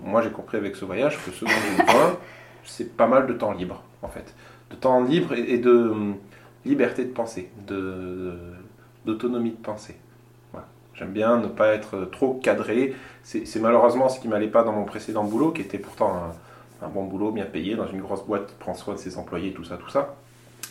moi, 0.04 0.22
j'ai 0.22 0.30
compris 0.30 0.56
avec 0.56 0.76
ce 0.76 0.84
voyage 0.84 1.18
que 1.24 1.30
ce 1.30 1.44
dont 1.44 1.50
j'ai 1.50 1.82
besoin, 1.82 2.16
c'est 2.64 2.96
pas 2.96 3.06
mal 3.06 3.26
de 3.26 3.32
temps 3.32 3.52
libre, 3.52 3.82
en 4.02 4.08
fait, 4.08 4.34
de 4.70 4.76
temps 4.76 5.02
libre 5.02 5.32
et, 5.34 5.58
de 5.58 5.72
hum, 5.72 6.16
liberté 6.64 7.04
de 7.04 7.10
penser, 7.10 7.50
de 7.66 8.34
d'autonomie 9.04 9.50
de 9.50 9.56
pensée. 9.56 9.96
J'aime 10.94 11.12
bien 11.12 11.38
ne 11.38 11.46
pas 11.48 11.68
être 11.68 12.04
trop 12.12 12.34
cadré. 12.34 12.94
C'est 13.22 13.60
malheureusement 13.60 14.10
ce 14.10 14.20
qui 14.20 14.28
m'allait 14.28 14.46
pas 14.46 14.62
dans 14.62 14.72
mon 14.72 14.84
précédent 14.84 15.24
boulot, 15.24 15.50
qui 15.50 15.62
était 15.62 15.78
pourtant 15.78 16.14
un, 16.14 16.86
un 16.86 16.88
bon 16.88 17.04
boulot, 17.04 17.32
bien 17.32 17.46
payé, 17.46 17.74
dans 17.74 17.88
une 17.88 18.02
grosse 18.02 18.24
boîte 18.24 18.46
qui 18.46 18.54
prend 18.60 18.74
soin 18.74 18.94
de 18.94 18.98
ses 18.98 19.16
employés, 19.16 19.52
tout 19.52 19.64
ça, 19.64 19.78
tout 19.78 19.88
ça. 19.88 20.14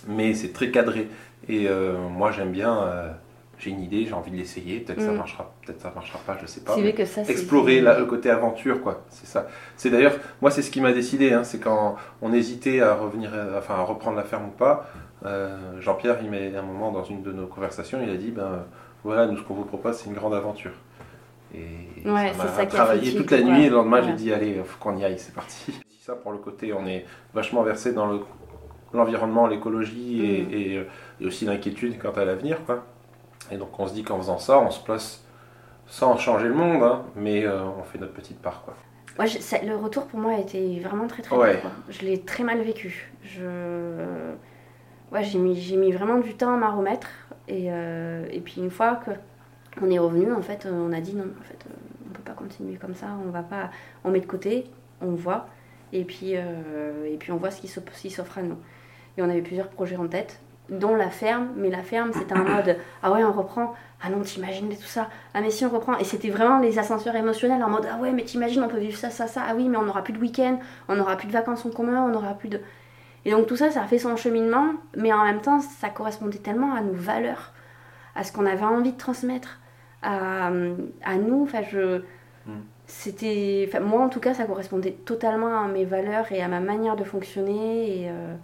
Mais 0.07 0.35
c'est 0.35 0.53
très 0.53 0.69
cadré. 0.69 1.09
Et 1.49 1.67
euh, 1.67 1.97
moi, 2.07 2.31
j'aime 2.31 2.51
bien. 2.51 2.83
euh, 2.83 3.11
j'ai 3.61 3.69
une 3.69 3.81
idée, 3.81 4.05
j'ai 4.05 4.13
envie 4.13 4.31
de 4.31 4.35
l'essayer. 4.35 4.79
Peut-être 4.81 5.01
ça 5.01 5.11
Mm. 5.11 5.17
marchera, 5.17 5.53
peut-être 5.65 5.79
ça 5.81 5.91
marchera 5.95 6.19
pas, 6.25 6.37
je 6.41 6.47
sais 6.47 6.61
pas. 6.61 6.75
Vrai 6.75 6.93
que 6.93 7.05
ça, 7.05 7.21
explorer 7.21 7.79
la- 7.79 7.97
le 7.99 8.05
côté 8.05 8.29
aventure, 8.29 8.81
quoi. 8.81 9.03
C'est 9.09 9.27
ça. 9.27 9.47
C'est 9.77 9.89
d'ailleurs, 9.89 10.15
moi, 10.41 10.51
c'est 10.51 10.61
ce 10.63 10.71
qui 10.71 10.81
m'a 10.81 10.91
décidé. 10.91 11.31
hein, 11.31 11.43
c'est 11.43 11.59
quand 11.59 11.95
on 12.21 12.33
hésitait 12.33 12.81
à 12.81 12.95
revenir, 12.95 13.31
euh, 13.33 13.57
enfin, 13.59 13.75
à 13.75 13.83
reprendre 13.83 14.17
la 14.17 14.23
ferme 14.23 14.47
ou 14.47 14.51
pas. 14.51 14.89
euh, 15.23 15.79
Jean-Pierre, 15.79 16.17
il 16.23 16.31
m'a 16.31 16.59
un 16.59 16.63
moment 16.63 16.91
dans 16.91 17.03
une 17.03 17.21
de 17.21 17.31
nos 17.31 17.45
conversations, 17.45 17.99
il 18.03 18.09
a 18.09 18.15
dit, 18.17 18.31
ben 18.31 18.65
voilà, 19.03 19.27
nous 19.27 19.37
ce 19.37 19.43
qu'on 19.43 19.53
vous 19.53 19.65
propose, 19.65 19.95
c'est 19.97 20.09
une 20.09 20.15
grande 20.15 20.33
aventure. 20.33 20.71
Et 21.53 22.09
Ouais, 22.09 22.33
ça 22.33 22.45
m'a 22.57 22.65
travaillé 22.65 23.15
toute 23.15 23.29
la 23.29 23.41
nuit. 23.41 23.51
ouais. 23.51 23.65
Et 23.65 23.69
le 23.69 23.75
lendemain, 23.75 24.01
j'ai 24.01 24.13
dit, 24.13 24.33
allez, 24.33 24.61
faut 24.65 24.77
qu'on 24.79 24.97
y 24.97 25.05
aille, 25.05 25.19
c'est 25.19 25.33
parti. 25.35 25.73
Ça 26.01 26.13
pour 26.15 26.31
le 26.31 26.39
côté, 26.39 26.73
on 26.73 26.87
est 26.87 27.05
vachement 27.35 27.61
versé 27.61 27.93
dans 27.93 28.07
le 28.07 28.19
l'environnement, 28.93 29.47
l'écologie 29.47 30.25
et, 30.25 30.41
Mm. 30.41 30.53
et, 30.53 30.85
et 31.21 31.25
aussi 31.27 31.45
l'inquiétude 31.45 31.97
quant 31.99 32.11
à 32.11 32.25
l'avenir, 32.25 32.57
quoi. 32.65 32.83
Et 33.51 33.57
donc 33.57 33.77
on 33.79 33.87
se 33.87 33.93
dit 33.93 34.03
qu'en 34.03 34.17
faisant 34.17 34.37
ça, 34.39 34.59
on 34.59 34.71
se 34.71 34.83
place 34.83 35.23
sans 35.87 36.17
changer 36.17 36.47
le 36.47 36.53
monde, 36.53 36.81
hein, 36.83 37.03
mais 37.15 37.45
euh, 37.45 37.63
on 37.63 37.83
fait 37.83 37.97
notre 37.99 38.13
petite 38.13 38.41
part, 38.41 38.63
quoi. 38.63 38.75
Ouais, 39.19 39.27
je- 39.27 39.39
ça- 39.39 39.61
le 39.61 39.75
retour 39.75 40.07
pour 40.07 40.19
moi 40.19 40.31
a 40.33 40.39
été 40.39 40.79
vraiment 40.79 41.05
très 41.07 41.21
très 41.21 41.35
Ouais. 41.35 41.59
dur. 41.59 41.69
Je 41.89 42.01
l'ai 42.05 42.21
très 42.21 42.43
mal 42.43 42.61
vécu. 42.61 43.11
Je... 43.23 44.31
Ouais, 45.11 45.23
j'ai 45.23 45.37
mis, 45.37 45.55
j'ai 45.59 45.75
mis 45.75 45.91
vraiment 45.91 46.17
du 46.19 46.33
temps 46.35 46.53
à 46.53 46.57
m'en 46.57 46.77
remettre. 46.77 47.07
Et, 47.49 47.65
euh, 47.69 48.25
et 48.31 48.39
puis 48.39 48.61
une 48.61 48.71
fois 48.71 48.95
que 48.95 49.11
on 49.81 49.89
est 49.89 49.99
revenu, 49.99 50.31
en 50.31 50.41
fait, 50.41 50.65
on 50.71 50.93
a 50.93 51.01
dit 51.01 51.13
non, 51.15 51.25
en 51.25 51.43
fait, 51.43 51.57
on 52.09 52.13
peut 52.13 52.21
pas 52.23 52.31
continuer 52.33 52.75
comme 52.77 52.95
ça, 52.95 53.07
on 53.25 53.29
va 53.29 53.41
pas, 53.43 53.69
on 54.05 54.11
met 54.11 54.19
de 54.21 54.25
côté, 54.25 54.65
on 55.01 55.11
voit, 55.11 55.47
et 55.93 56.03
puis, 56.05 56.33
et 56.33 57.17
puis 57.19 57.31
on 57.31 57.37
voit 57.37 57.51
ce 57.51 57.61
qui 57.61 57.67
s'offre 58.09 58.37
à 58.37 58.41
nous. 58.41 58.57
Et 59.17 59.21
on 59.21 59.29
avait 59.29 59.41
plusieurs 59.41 59.69
projets 59.69 59.95
en 59.97 60.07
tête, 60.07 60.39
dont 60.71 60.95
la 60.95 61.09
ferme, 61.09 61.49
mais 61.57 61.69
la 61.69 61.83
ferme 61.83 62.11
c'était 62.13 62.33
un 62.33 62.43
mode 62.43 62.77
ah 63.03 63.11
ouais 63.11 63.23
on 63.25 63.33
reprend, 63.33 63.75
ah 64.01 64.09
non 64.09 64.21
t'imagines 64.21 64.69
tout 64.69 64.83
ça, 64.83 65.09
ah 65.33 65.41
mais 65.41 65.51
si 65.51 65.65
on 65.65 65.69
reprend, 65.69 65.97
et 65.97 66.05
c'était 66.05 66.29
vraiment 66.29 66.59
les 66.59 66.79
ascenseurs 66.79 67.15
émotionnels 67.15 67.61
en 67.61 67.69
mode 67.69 67.87
ah 67.91 67.97
ouais 67.97 68.13
mais 68.13 68.23
t'imagines 68.23 68.63
on 68.63 68.69
peut 68.69 68.79
vivre 68.79 68.97
ça, 68.97 69.09
ça, 69.09 69.27
ça, 69.27 69.43
ah 69.47 69.53
oui 69.53 69.67
mais 69.67 69.75
on 69.77 69.83
n'aura 69.83 70.01
plus 70.01 70.13
de 70.13 70.19
week-end, 70.19 70.59
on 70.87 70.95
n'aura 70.95 71.17
plus 71.17 71.27
de 71.27 71.33
vacances 71.33 71.65
en 71.65 71.71
commun, 71.71 72.03
on 72.05 72.07
n'aura 72.09 72.33
plus 72.33 72.47
de... 72.47 72.61
Et 73.25 73.31
donc 73.31 73.47
tout 73.47 73.57
ça 73.57 73.69
ça 73.69 73.81
a 73.81 73.85
fait 73.85 73.99
son 73.99 74.15
cheminement, 74.15 74.67
mais 74.95 75.11
en 75.11 75.25
même 75.25 75.41
temps 75.41 75.59
ça 75.59 75.89
correspondait 75.89 76.39
tellement 76.39 76.73
à 76.73 76.79
nos 76.79 76.93
valeurs, 76.93 77.51
à 78.15 78.23
ce 78.23 78.31
qu'on 78.31 78.45
avait 78.45 78.63
envie 78.63 78.93
de 78.93 78.97
transmettre, 78.97 79.59
à, 80.01 80.47
à 81.03 81.15
nous, 81.17 81.43
enfin 81.43 81.61
je... 81.69 81.97
Mm. 82.45 82.61
C'était... 82.87 83.69
moi 83.81 84.01
en 84.03 84.09
tout 84.09 84.21
cas 84.21 84.33
ça 84.33 84.45
correspondait 84.45 84.91
totalement 84.91 85.63
à 85.63 85.67
mes 85.67 85.83
valeurs 85.83 86.31
et 86.31 86.41
à 86.41 86.47
ma 86.47 86.61
manière 86.61 86.95
de 86.95 87.03
fonctionner 87.03 88.03
et... 88.03 88.09
Euh, 88.09 88.35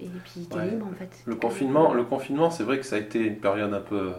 et 0.00 0.08
puis 0.24 0.40
libre 0.40 0.86
en 0.86 0.94
fait. 0.94 1.22
Le 1.26 1.34
confinement, 1.34 1.94
le 1.94 2.04
confinement, 2.04 2.50
c'est 2.50 2.64
vrai 2.64 2.78
que 2.78 2.86
ça 2.86 2.96
a 2.96 2.98
été 2.98 3.20
une 3.20 3.36
période 3.36 3.72
un 3.74 3.80
peu, 3.80 4.12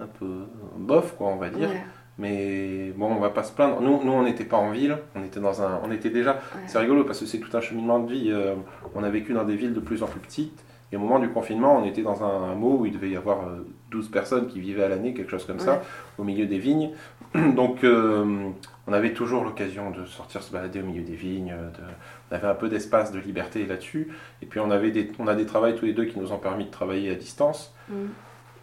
un 0.00 0.06
peu 0.06 0.46
bof, 0.76 1.14
quoi, 1.16 1.28
on 1.28 1.36
va 1.36 1.50
dire. 1.50 1.70
Mais 2.18 2.92
bon, 2.96 3.08
on 3.12 3.20
va 3.20 3.28
pas 3.28 3.42
se 3.42 3.52
plaindre. 3.52 3.80
Nous, 3.82 4.02
nous 4.02 4.12
on 4.12 4.22
n'était 4.22 4.44
pas 4.44 4.56
en 4.56 4.70
ville, 4.70 4.96
on 5.14 5.22
était 5.22 5.40
dans 5.40 5.62
un, 5.62 5.80
on 5.84 5.90
était 5.90 6.10
déjà. 6.10 6.40
C'est 6.66 6.78
rigolo 6.78 7.04
parce 7.04 7.20
que 7.20 7.26
c'est 7.26 7.38
tout 7.38 7.54
un 7.54 7.60
cheminement 7.60 7.98
de 7.98 8.10
vie. 8.10 8.30
Euh, 8.30 8.54
on 8.94 9.02
a 9.02 9.10
vécu 9.10 9.32
dans 9.34 9.44
des 9.44 9.56
villes 9.56 9.74
de 9.74 9.80
plus 9.80 10.02
en 10.02 10.06
plus 10.06 10.20
petites. 10.20 10.64
Et 10.92 10.96
au 10.96 11.00
moment 11.00 11.18
du 11.18 11.28
confinement, 11.28 11.78
on 11.78 11.84
était 11.84 12.02
dans 12.02 12.22
un 12.22 12.52
hameau 12.52 12.78
où 12.78 12.86
il 12.86 12.92
devait 12.92 13.10
y 13.10 13.16
avoir 13.16 13.48
12 13.90 14.06
euh, 14.06 14.12
personnes 14.12 14.46
qui 14.46 14.60
vivaient 14.60 14.84
à 14.84 14.88
l'année, 14.88 15.14
quelque 15.14 15.30
chose 15.30 15.44
comme 15.44 15.58
ça, 15.58 15.82
au 16.16 16.24
milieu 16.24 16.46
des 16.46 16.58
vignes. 16.58 16.90
Donc, 17.34 17.82
euh, 17.82 18.50
on 18.86 18.92
avait 18.92 19.12
toujours 19.12 19.42
l'occasion 19.42 19.90
de 19.90 20.04
sortir 20.04 20.42
se 20.42 20.52
balader 20.52 20.80
au 20.80 20.84
milieu 20.84 21.02
des 21.02 21.16
vignes. 21.16 21.54
De... 21.76 21.82
On 22.30 22.34
avait 22.36 22.46
un 22.46 22.54
peu 22.54 22.68
d'espace, 22.68 23.10
de 23.10 23.18
liberté 23.18 23.66
là-dessus. 23.66 24.12
Et 24.42 24.46
puis, 24.46 24.60
on, 24.60 24.70
avait 24.70 24.92
des... 24.92 25.10
on 25.18 25.26
a 25.26 25.34
des 25.34 25.46
travails 25.46 25.74
tous 25.74 25.86
les 25.86 25.92
deux 25.92 26.04
qui 26.04 26.20
nous 26.20 26.32
ont 26.32 26.38
permis 26.38 26.66
de 26.66 26.70
travailler 26.70 27.10
à 27.10 27.16
distance. 27.16 27.74
Mm. 27.88 27.94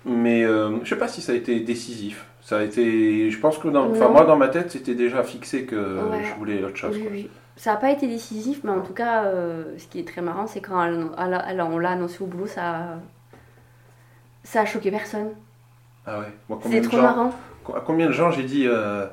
Mais 0.05 0.43
euh, 0.43 0.75
je 0.77 0.79
ne 0.81 0.85
sais 0.85 0.97
pas 0.97 1.07
si 1.07 1.21
ça 1.21 1.31
a 1.31 1.35
été 1.35 1.59
décisif. 1.59 2.25
Ça 2.41 2.59
a 2.59 2.63
été, 2.63 3.29
je 3.31 3.39
pense 3.39 3.57
que 3.57 3.69
dans, 3.69 3.89
enfin 3.89 4.09
moi 4.09 4.25
dans 4.25 4.35
ma 4.35 4.49
tête 4.49 4.69
c'était 4.69 4.95
déjà 4.95 5.23
fixé 5.23 5.63
que 5.63 5.97
je 6.21 6.37
voulais 6.37 6.61
autre 6.61 6.75
chose. 6.75 6.99
Oui, 7.09 7.29
Ça 7.55 7.71
n'a 7.71 7.77
pas 7.77 7.91
été 7.91 8.07
décisif, 8.07 8.61
mais 8.63 8.71
en 8.71 8.81
tout 8.81 8.93
cas, 8.93 9.25
ce 9.77 9.87
qui 9.87 9.99
est 9.99 10.07
très 10.07 10.21
marrant, 10.21 10.47
c'est 10.47 10.59
quand 10.59 10.83
on 10.87 11.77
l'a 11.77 11.89
annoncé 11.89 12.23
au 12.23 12.25
boulot, 12.25 12.47
ça, 12.47 12.97
ça 14.43 14.61
a 14.61 14.65
choqué 14.65 14.91
personne. 14.91 15.29
Ah 16.05 16.19
ouais. 16.19 16.57
C'est 16.69 16.81
trop 16.81 16.97
marrant. 16.97 17.33
À 17.73 17.79
combien 17.79 18.07
de 18.07 18.11
gens 18.11 18.31
j'ai 18.31 18.43
dit 18.43 18.65
euh, 18.67 19.05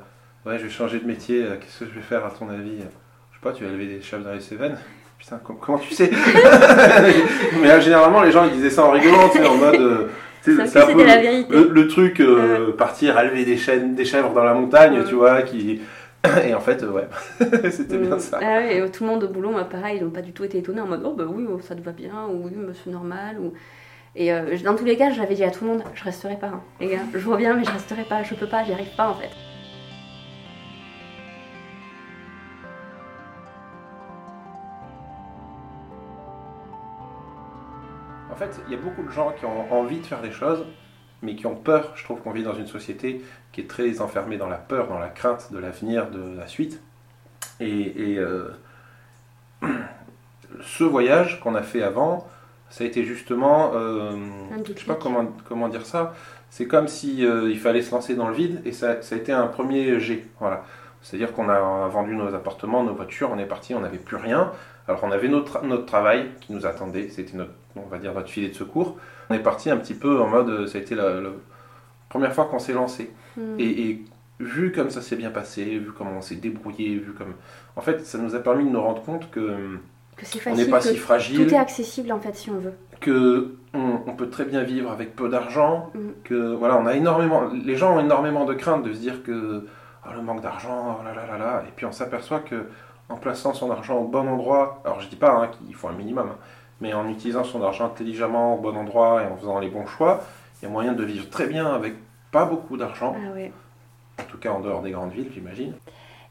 Ouais, 0.45 0.57
je 0.57 0.63
vais 0.63 0.69
changer 0.69 0.99
de 0.99 1.07
métier, 1.07 1.43
euh, 1.43 1.55
qu'est-ce 1.59 1.79
que 1.79 1.85
je 1.89 1.95
vais 1.95 2.01
faire 2.01 2.25
à 2.25 2.31
ton 2.31 2.49
avis? 2.49 2.77
Je 2.79 3.37
sais 3.37 3.41
pas, 3.41 3.53
tu 3.53 3.63
vas 3.63 3.71
lever 3.71 3.87
des 3.87 4.01
chefs 4.01 4.23
dans 4.23 4.33
les 4.33 4.41
Cévennes? 4.41 4.77
Putain, 5.17 5.39
comment 5.43 5.77
tu 5.77 5.93
sais? 5.93 6.11
Mais 7.61 7.71
euh, 7.71 7.79
généralement, 7.79 8.21
les 8.21 8.31
gens 8.31 8.45
ils 8.45 8.51
disaient 8.51 8.71
ça 8.71 8.83
en 8.85 8.91
rigolant, 8.91 9.29
tu 9.29 9.37
sais, 9.37 9.47
en 9.47 9.55
mode. 9.55 10.09
c'est 10.41 10.77
un 10.77 10.87
peu 10.87 11.05
la 11.05 11.21
vérité. 11.21 11.53
Le, 11.53 11.87
truc, 11.87 12.21
partir 12.77 13.17
à 13.17 13.23
lever 13.23 13.45
des, 13.45 13.57
chênes, 13.57 13.95
des 13.95 14.05
chèvres 14.05 14.33
dans 14.33 14.43
la 14.43 14.53
montagne, 14.53 15.03
tu 15.07 15.15
vois, 15.15 15.43
qui. 15.43 15.81
Et 16.45 16.53
en 16.53 16.59
fait, 16.59 16.83
ouais, 16.83 17.07
c'était 17.71 17.97
bien 17.97 18.19
ça. 18.19 18.39
Ah 18.41 18.61
et 18.63 18.89
tout 18.91 19.03
le 19.03 19.09
monde 19.09 19.23
au 19.23 19.27
boulot, 19.27 19.53
pareil, 19.69 19.97
ils 19.97 20.03
n'ont 20.03 20.11
pas 20.11 20.21
du 20.21 20.33
tout 20.33 20.43
été 20.43 20.59
étonnés 20.59 20.81
en 20.81 20.87
mode 20.87 21.01
oh 21.03 21.13
bah 21.13 21.25
oui, 21.27 21.47
oh, 21.49 21.59
ça 21.59 21.75
te 21.75 21.81
va 21.81 21.91
bien, 21.91 22.27
ou 22.27 22.45
oui, 22.45 22.53
c'est 22.83 22.91
normal, 22.91 23.39
ou. 23.39 23.53
Et 24.15 24.33
euh, 24.33 24.57
dans 24.63 24.75
tous 24.75 24.83
les 24.83 24.97
cas, 24.97 25.09
j'avais 25.11 25.35
dit 25.35 25.43
à 25.43 25.51
tout 25.51 25.63
le 25.63 25.71
monde, 25.71 25.83
je 25.95 26.03
resterai 26.03 26.35
pas, 26.35 26.47
hein. 26.47 26.61
les 26.79 26.89
gars. 26.89 26.99
Je 27.13 27.29
reviens, 27.29 27.53
mais 27.55 27.63
je 27.63 27.71
resterai 27.71 28.03
pas, 28.03 28.23
je 28.23 28.35
peux 28.35 28.47
pas, 28.47 28.63
j'y 28.63 28.73
arrive 28.73 28.93
pas 28.95 29.09
en 29.09 29.15
fait. 29.15 29.29
En 38.31 38.35
fait, 38.35 38.61
il 38.67 38.73
y 38.73 38.77
a 38.77 38.81
beaucoup 38.81 39.03
de 39.03 39.11
gens 39.11 39.31
qui 39.37 39.45
ont 39.45 39.71
envie 39.71 39.99
de 39.99 40.05
faire 40.05 40.21
des 40.21 40.31
choses, 40.31 40.65
mais 41.21 41.35
qui 41.35 41.45
ont 41.45 41.55
peur. 41.55 41.93
Je 41.95 42.03
trouve 42.03 42.21
qu'on 42.21 42.31
vit 42.31 42.43
dans 42.43 42.55
une 42.55 42.67
société 42.67 43.21
qui 43.51 43.61
est 43.61 43.69
très 43.69 44.01
enfermée 44.01 44.37
dans 44.37 44.47
la 44.47 44.57
peur, 44.57 44.87
dans 44.87 44.99
la 44.99 45.09
crainte 45.09 45.51
de 45.51 45.57
l'avenir, 45.57 46.09
de 46.09 46.37
la 46.37 46.47
suite. 46.47 46.81
Et, 47.59 48.17
euh, 48.17 48.49
ce 50.61 50.83
voyage 50.83 51.39
qu'on 51.41 51.55
a 51.55 51.61
fait 51.61 51.83
avant, 51.83 52.27
ça 52.69 52.83
a 52.83 52.87
été 52.87 53.03
justement, 53.03 53.71
euh, 53.75 54.15
je 54.65 54.79
sais 54.79 54.85
pas 54.85 54.95
comment, 54.95 55.27
comment 55.47 55.67
dire 55.67 55.85
ça, 55.85 56.13
c'est 56.49 56.67
comme 56.67 56.87
si 56.87 57.25
euh, 57.25 57.49
il 57.49 57.59
fallait 57.59 57.81
se 57.81 57.91
lancer 57.91 58.15
dans 58.15 58.27
le 58.27 58.33
vide 58.33 58.61
et 58.65 58.71
ça, 58.71 59.01
ça 59.01 59.15
a 59.15 59.17
été 59.17 59.31
un 59.31 59.47
premier 59.47 59.99
jet. 59.99 60.25
Voilà. 60.39 60.63
C'est-à-dire 61.01 61.33
qu'on 61.33 61.49
a, 61.49 61.87
vendu 61.87 62.15
nos 62.15 62.33
appartements, 62.35 62.83
nos 62.83 62.93
voitures, 62.93 63.31
on 63.31 63.39
est 63.39 63.45
parti, 63.45 63.73
on 63.73 63.79
n'avait 63.79 63.97
plus 63.97 64.17
rien. 64.17 64.51
Alors 64.87 65.03
on 65.03 65.11
avait 65.11 65.27
notre, 65.27 65.63
notre 65.63 65.85
travail 65.85 66.29
qui 66.41 66.53
nous 66.53 66.65
attendait, 66.65 67.09
c'était 67.09 67.37
notre, 67.37 67.51
on 67.75 67.87
va 67.87 67.97
dire 67.97 68.13
notre 68.13 68.29
filet 68.29 68.49
de 68.49 68.55
secours. 68.55 68.97
On 69.29 69.33
est 69.33 69.39
parti 69.39 69.69
un 69.69 69.77
petit 69.77 69.93
peu 69.93 70.21
en 70.21 70.27
mode, 70.27 70.67
ça 70.67 70.77
a 70.77 70.81
été 70.81 70.95
la, 70.95 71.21
première 72.09 72.33
fois 72.33 72.45
qu'on 72.45 72.59
s'est 72.59 72.73
lancé. 72.73 73.11
Hmm. 73.37 73.59
Et, 73.59 73.89
et, 73.89 74.05
vu 74.39 74.71
comme 74.71 74.89
ça 74.89 75.01
s'est 75.01 75.15
bien 75.15 75.29
passé, 75.29 75.63
vu 75.63 75.91
comment 75.95 76.17
on 76.17 76.21
s'est 76.21 76.35
débrouillé, 76.35 76.95
vu 76.95 77.13
comme, 77.13 77.35
en 77.75 77.81
fait, 77.81 78.05
ça 78.05 78.17
nous 78.17 78.33
a 78.33 78.39
permis 78.39 78.65
de 78.65 78.71
nous 78.71 78.81
rendre 78.81 79.03
compte 79.03 79.29
que 79.29 79.77
on 80.45 80.55
n'est 80.55 80.65
pas 80.65 80.81
si 80.81 80.97
fragile. 80.97 81.45
Tout 81.45 81.53
est 81.53 81.57
accessible 81.57 82.11
en 82.11 82.19
fait 82.19 82.35
si 82.35 82.49
on 82.49 82.59
veut. 82.59 82.73
Que 82.99 83.55
on, 83.73 84.13
peut 84.13 84.29
très 84.29 84.45
bien 84.45 84.63
vivre 84.63 84.91
avec 84.91 85.15
peu 85.15 85.29
d'argent. 85.29 85.91
Mm. 85.95 85.99
Que 86.23 86.53
voilà, 86.53 86.77
on 86.77 86.85
a 86.85 86.93
énormément. 86.93 87.49
Les 87.65 87.75
gens 87.75 87.95
ont 87.95 87.99
énormément 87.99 88.45
de 88.45 88.53
crainte 88.53 88.83
de 88.83 88.93
se 88.93 88.99
dire 88.99 89.23
que 89.23 89.65
oh, 90.05 90.09
le 90.13 90.21
manque 90.21 90.41
d'argent, 90.41 90.99
oh 90.99 91.03
là 91.03 91.13
là 91.13 91.25
là 91.25 91.37
là. 91.37 91.63
Et 91.67 91.71
puis 91.75 91.85
on 91.85 91.91
s'aperçoit 91.91 92.39
que 92.39 92.67
en 93.11 93.17
plaçant 93.17 93.53
son 93.53 93.69
argent 93.71 93.97
au 93.97 94.07
bon 94.07 94.27
endroit, 94.27 94.81
alors 94.85 95.01
je 95.01 95.07
dis 95.07 95.15
pas 95.15 95.31
hein, 95.31 95.49
qu'il 95.49 95.75
faut 95.75 95.87
un 95.87 95.93
minimum, 95.93 96.29
hein, 96.29 96.37
mais 96.79 96.93
en 96.93 97.07
utilisant 97.09 97.43
son 97.43 97.61
argent 97.61 97.85
intelligemment 97.85 98.55
au 98.55 98.57
bon 98.57 98.75
endroit 98.75 99.23
et 99.23 99.27
en 99.27 99.37
faisant 99.37 99.59
les 99.59 99.69
bons 99.69 99.85
choix, 99.85 100.21
il 100.61 100.65
y 100.65 100.67
a 100.67 100.71
moyen 100.71 100.93
de 100.93 101.03
vivre 101.03 101.29
très 101.29 101.47
bien 101.47 101.67
avec 101.73 101.95
pas 102.31 102.45
beaucoup 102.45 102.77
d'argent. 102.77 103.15
Ah 103.17 104.21
en 104.21 104.25
tout 104.25 104.37
cas 104.37 104.51
en 104.51 104.59
dehors 104.59 104.81
des 104.81 104.91
grandes 104.91 105.11
villes, 105.11 105.29
j'imagine. 105.33 105.73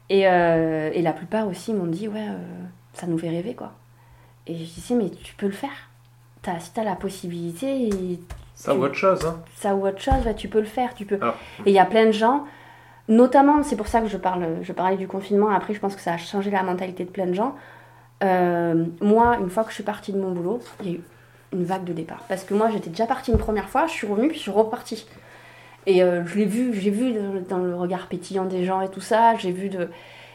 Et, 0.09 0.27
euh, 0.27 0.91
et, 0.93 1.01
la 1.01 1.13
plupart 1.13 1.47
aussi 1.47 1.73
m'ont 1.73 1.85
dit 1.85 2.07
ouais, 2.07 2.27
euh, 2.27 2.63
ça 2.93 3.07
nous 3.07 3.17
fait 3.17 3.29
rêver 3.29 3.53
quoi. 3.53 3.71
Et 4.47 4.55
je 4.55 4.63
disais, 4.63 4.95
mais 4.95 5.09
tu 5.09 5.35
peux 5.35 5.45
le 5.45 5.51
faire. 5.51 5.69
As, 6.47 6.59
si 6.59 6.73
tu 6.73 6.79
as 6.79 6.83
la 6.83 6.95
possibilité. 6.95 7.89
Ça 8.55 8.75
ou 8.75 8.83
autre 8.83 8.95
chose. 8.95 9.25
Hein. 9.25 9.39
Ça 9.55 9.75
ou 9.75 9.87
autre 9.87 10.01
chose, 10.01 10.27
tu 10.35 10.47
peux 10.47 10.59
le 10.59 10.65
faire. 10.65 10.93
Tu 10.95 11.05
peux. 11.05 11.19
Et 11.65 11.69
il 11.69 11.73
y 11.73 11.79
a 11.79 11.85
plein 11.85 12.07
de 12.07 12.11
gens, 12.11 12.45
notamment, 13.07 13.63
c'est 13.63 13.75
pour 13.75 13.87
ça 13.87 14.01
que 14.01 14.07
je, 14.07 14.17
parle, 14.17 14.57
je 14.61 14.73
parlais 14.73 14.97
du 14.97 15.07
confinement. 15.07 15.49
Après, 15.49 15.73
je 15.73 15.79
pense 15.79 15.95
que 15.95 16.01
ça 16.01 16.13
a 16.13 16.17
changé 16.17 16.51
la 16.51 16.63
mentalité 16.63 17.03
de 17.03 17.09
plein 17.09 17.27
de 17.27 17.33
gens. 17.33 17.55
Euh, 18.23 18.85
moi, 19.01 19.37
une 19.39 19.49
fois 19.49 19.63
que 19.63 19.69
je 19.69 19.75
suis 19.75 19.83
partie 19.83 20.13
de 20.13 20.19
mon 20.19 20.31
boulot, 20.31 20.59
il 20.81 20.87
y 20.87 20.93
a 20.93 20.95
eu 20.97 21.01
une 21.53 21.63
vague 21.63 21.83
de 21.83 21.93
départ. 21.93 22.23
Parce 22.29 22.43
que 22.43 22.53
moi, 22.53 22.69
j'étais 22.69 22.89
déjà 22.89 23.05
partie 23.05 23.31
une 23.31 23.37
première 23.37 23.69
fois, 23.69 23.87
je 23.87 23.91
suis 23.91 24.07
revenue, 24.07 24.27
puis 24.27 24.37
je 24.37 24.43
suis 24.43 24.51
repartie. 24.51 25.05
Et 25.87 26.03
euh, 26.03 26.25
je 26.25 26.37
l'ai 26.37 26.45
vu, 26.45 26.73
j'ai 26.73 26.91
vu 26.91 27.13
dans 27.49 27.57
le 27.57 27.75
regard 27.75 28.07
pétillant 28.07 28.45
des 28.45 28.65
gens 28.65 28.81
et 28.81 28.89
tout 28.89 29.01
ça, 29.01 29.35
j'ai 29.35 29.51
vu 29.51 29.69
de. 29.69 29.89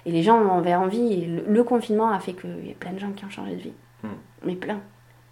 Et 0.05 0.11
les 0.11 0.23
gens 0.23 0.59
avaient 0.59 0.75
envie. 0.75 1.13
Et 1.13 1.27
le, 1.27 1.65
confinement 1.65 2.11
a 2.11 2.19
fait 2.19 2.33
qu'il 2.33 2.67
y 2.67 2.71
a 2.71 2.75
plein 2.75 2.93
de 2.93 2.99
gens 2.99 3.13
qui 3.13 3.25
ont 3.25 3.31
changé 3.31 3.53
de 3.53 3.61
vie. 3.61 3.73
Hmm. 4.03 4.09
Mais 4.45 4.57
plein. 4.57 4.81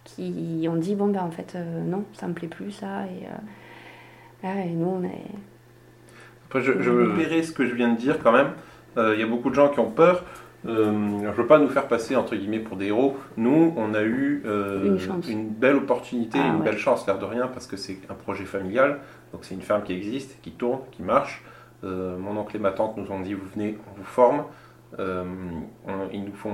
Qui 0.05 0.67
ont 0.69 0.75
dit, 0.75 0.95
bon, 0.95 1.07
ben 1.07 1.21
en 1.21 1.31
fait, 1.31 1.53
euh, 1.55 1.83
non, 1.83 2.03
ça 2.13 2.27
me 2.27 2.33
plaît 2.33 2.47
plus, 2.47 2.71
ça. 2.71 3.03
Et, 3.07 4.47
et 4.47 4.69
nous, 4.69 4.87
on 4.87 5.03
est. 5.03 5.25
Après, 6.55 6.63
je, 6.65 6.81
je 6.81 6.91
verrai 6.91 7.43
ce 7.43 7.51
que 7.51 7.65
je 7.65 7.75
viens 7.75 7.89
de 7.89 7.97
dire 7.97 8.19
quand 8.23 8.31
même. 8.31 8.51
Euh, 8.97 9.13
il 9.13 9.19
y 9.19 9.23
a 9.23 9.27
beaucoup 9.27 9.49
de 9.49 9.55
gens 9.55 9.67
qui 9.69 9.79
ont 9.79 9.91
peur. 9.91 10.23
je 10.63 10.71
ne 10.71 11.31
veux 11.31 11.47
pas 11.47 11.59
nous 11.59 11.67
faire 11.67 11.87
passer 11.87 12.15
entre 12.15 12.35
guillemets 12.35 12.59
pour 12.59 12.77
des 12.77 12.85
héros. 12.85 13.17
Nous, 13.35 13.73
on 13.75 13.93
a 13.93 14.03
eu 14.03 14.41
une, 15.27 15.49
belle 15.49 15.75
opportunité, 15.75 16.39
ah, 16.41 16.53
une 16.55 16.63
belle 16.63 16.77
chance, 16.77 17.05
l'air 17.07 17.19
de 17.19 17.25
rien, 17.25 17.47
parce 17.47 17.67
que 17.67 17.75
c'est 17.75 17.97
un 18.09 18.13
projet 18.13 18.45
familial. 18.45 18.99
Donc 19.33 19.43
c'est 19.43 19.53
une 19.53 19.61
ferme 19.61 19.83
qui 19.83 19.91
existe, 19.93 20.39
qui 20.41 20.51
tourne, 20.51 20.79
qui 20.91 21.03
marche. 21.03 21.43
mon 21.83 22.37
oncle 22.37 22.55
et 22.55 22.59
ma 22.59 22.71
tante 22.71 22.95
nous 22.95 23.11
ont 23.11 23.19
dit 23.19 23.33
vous 23.33 23.47
venez, 23.53 23.77
on 23.91 23.99
vous 23.99 24.05
forme. 24.05 24.45
ils 24.97 26.23
nous 26.23 26.35
font 26.35 26.53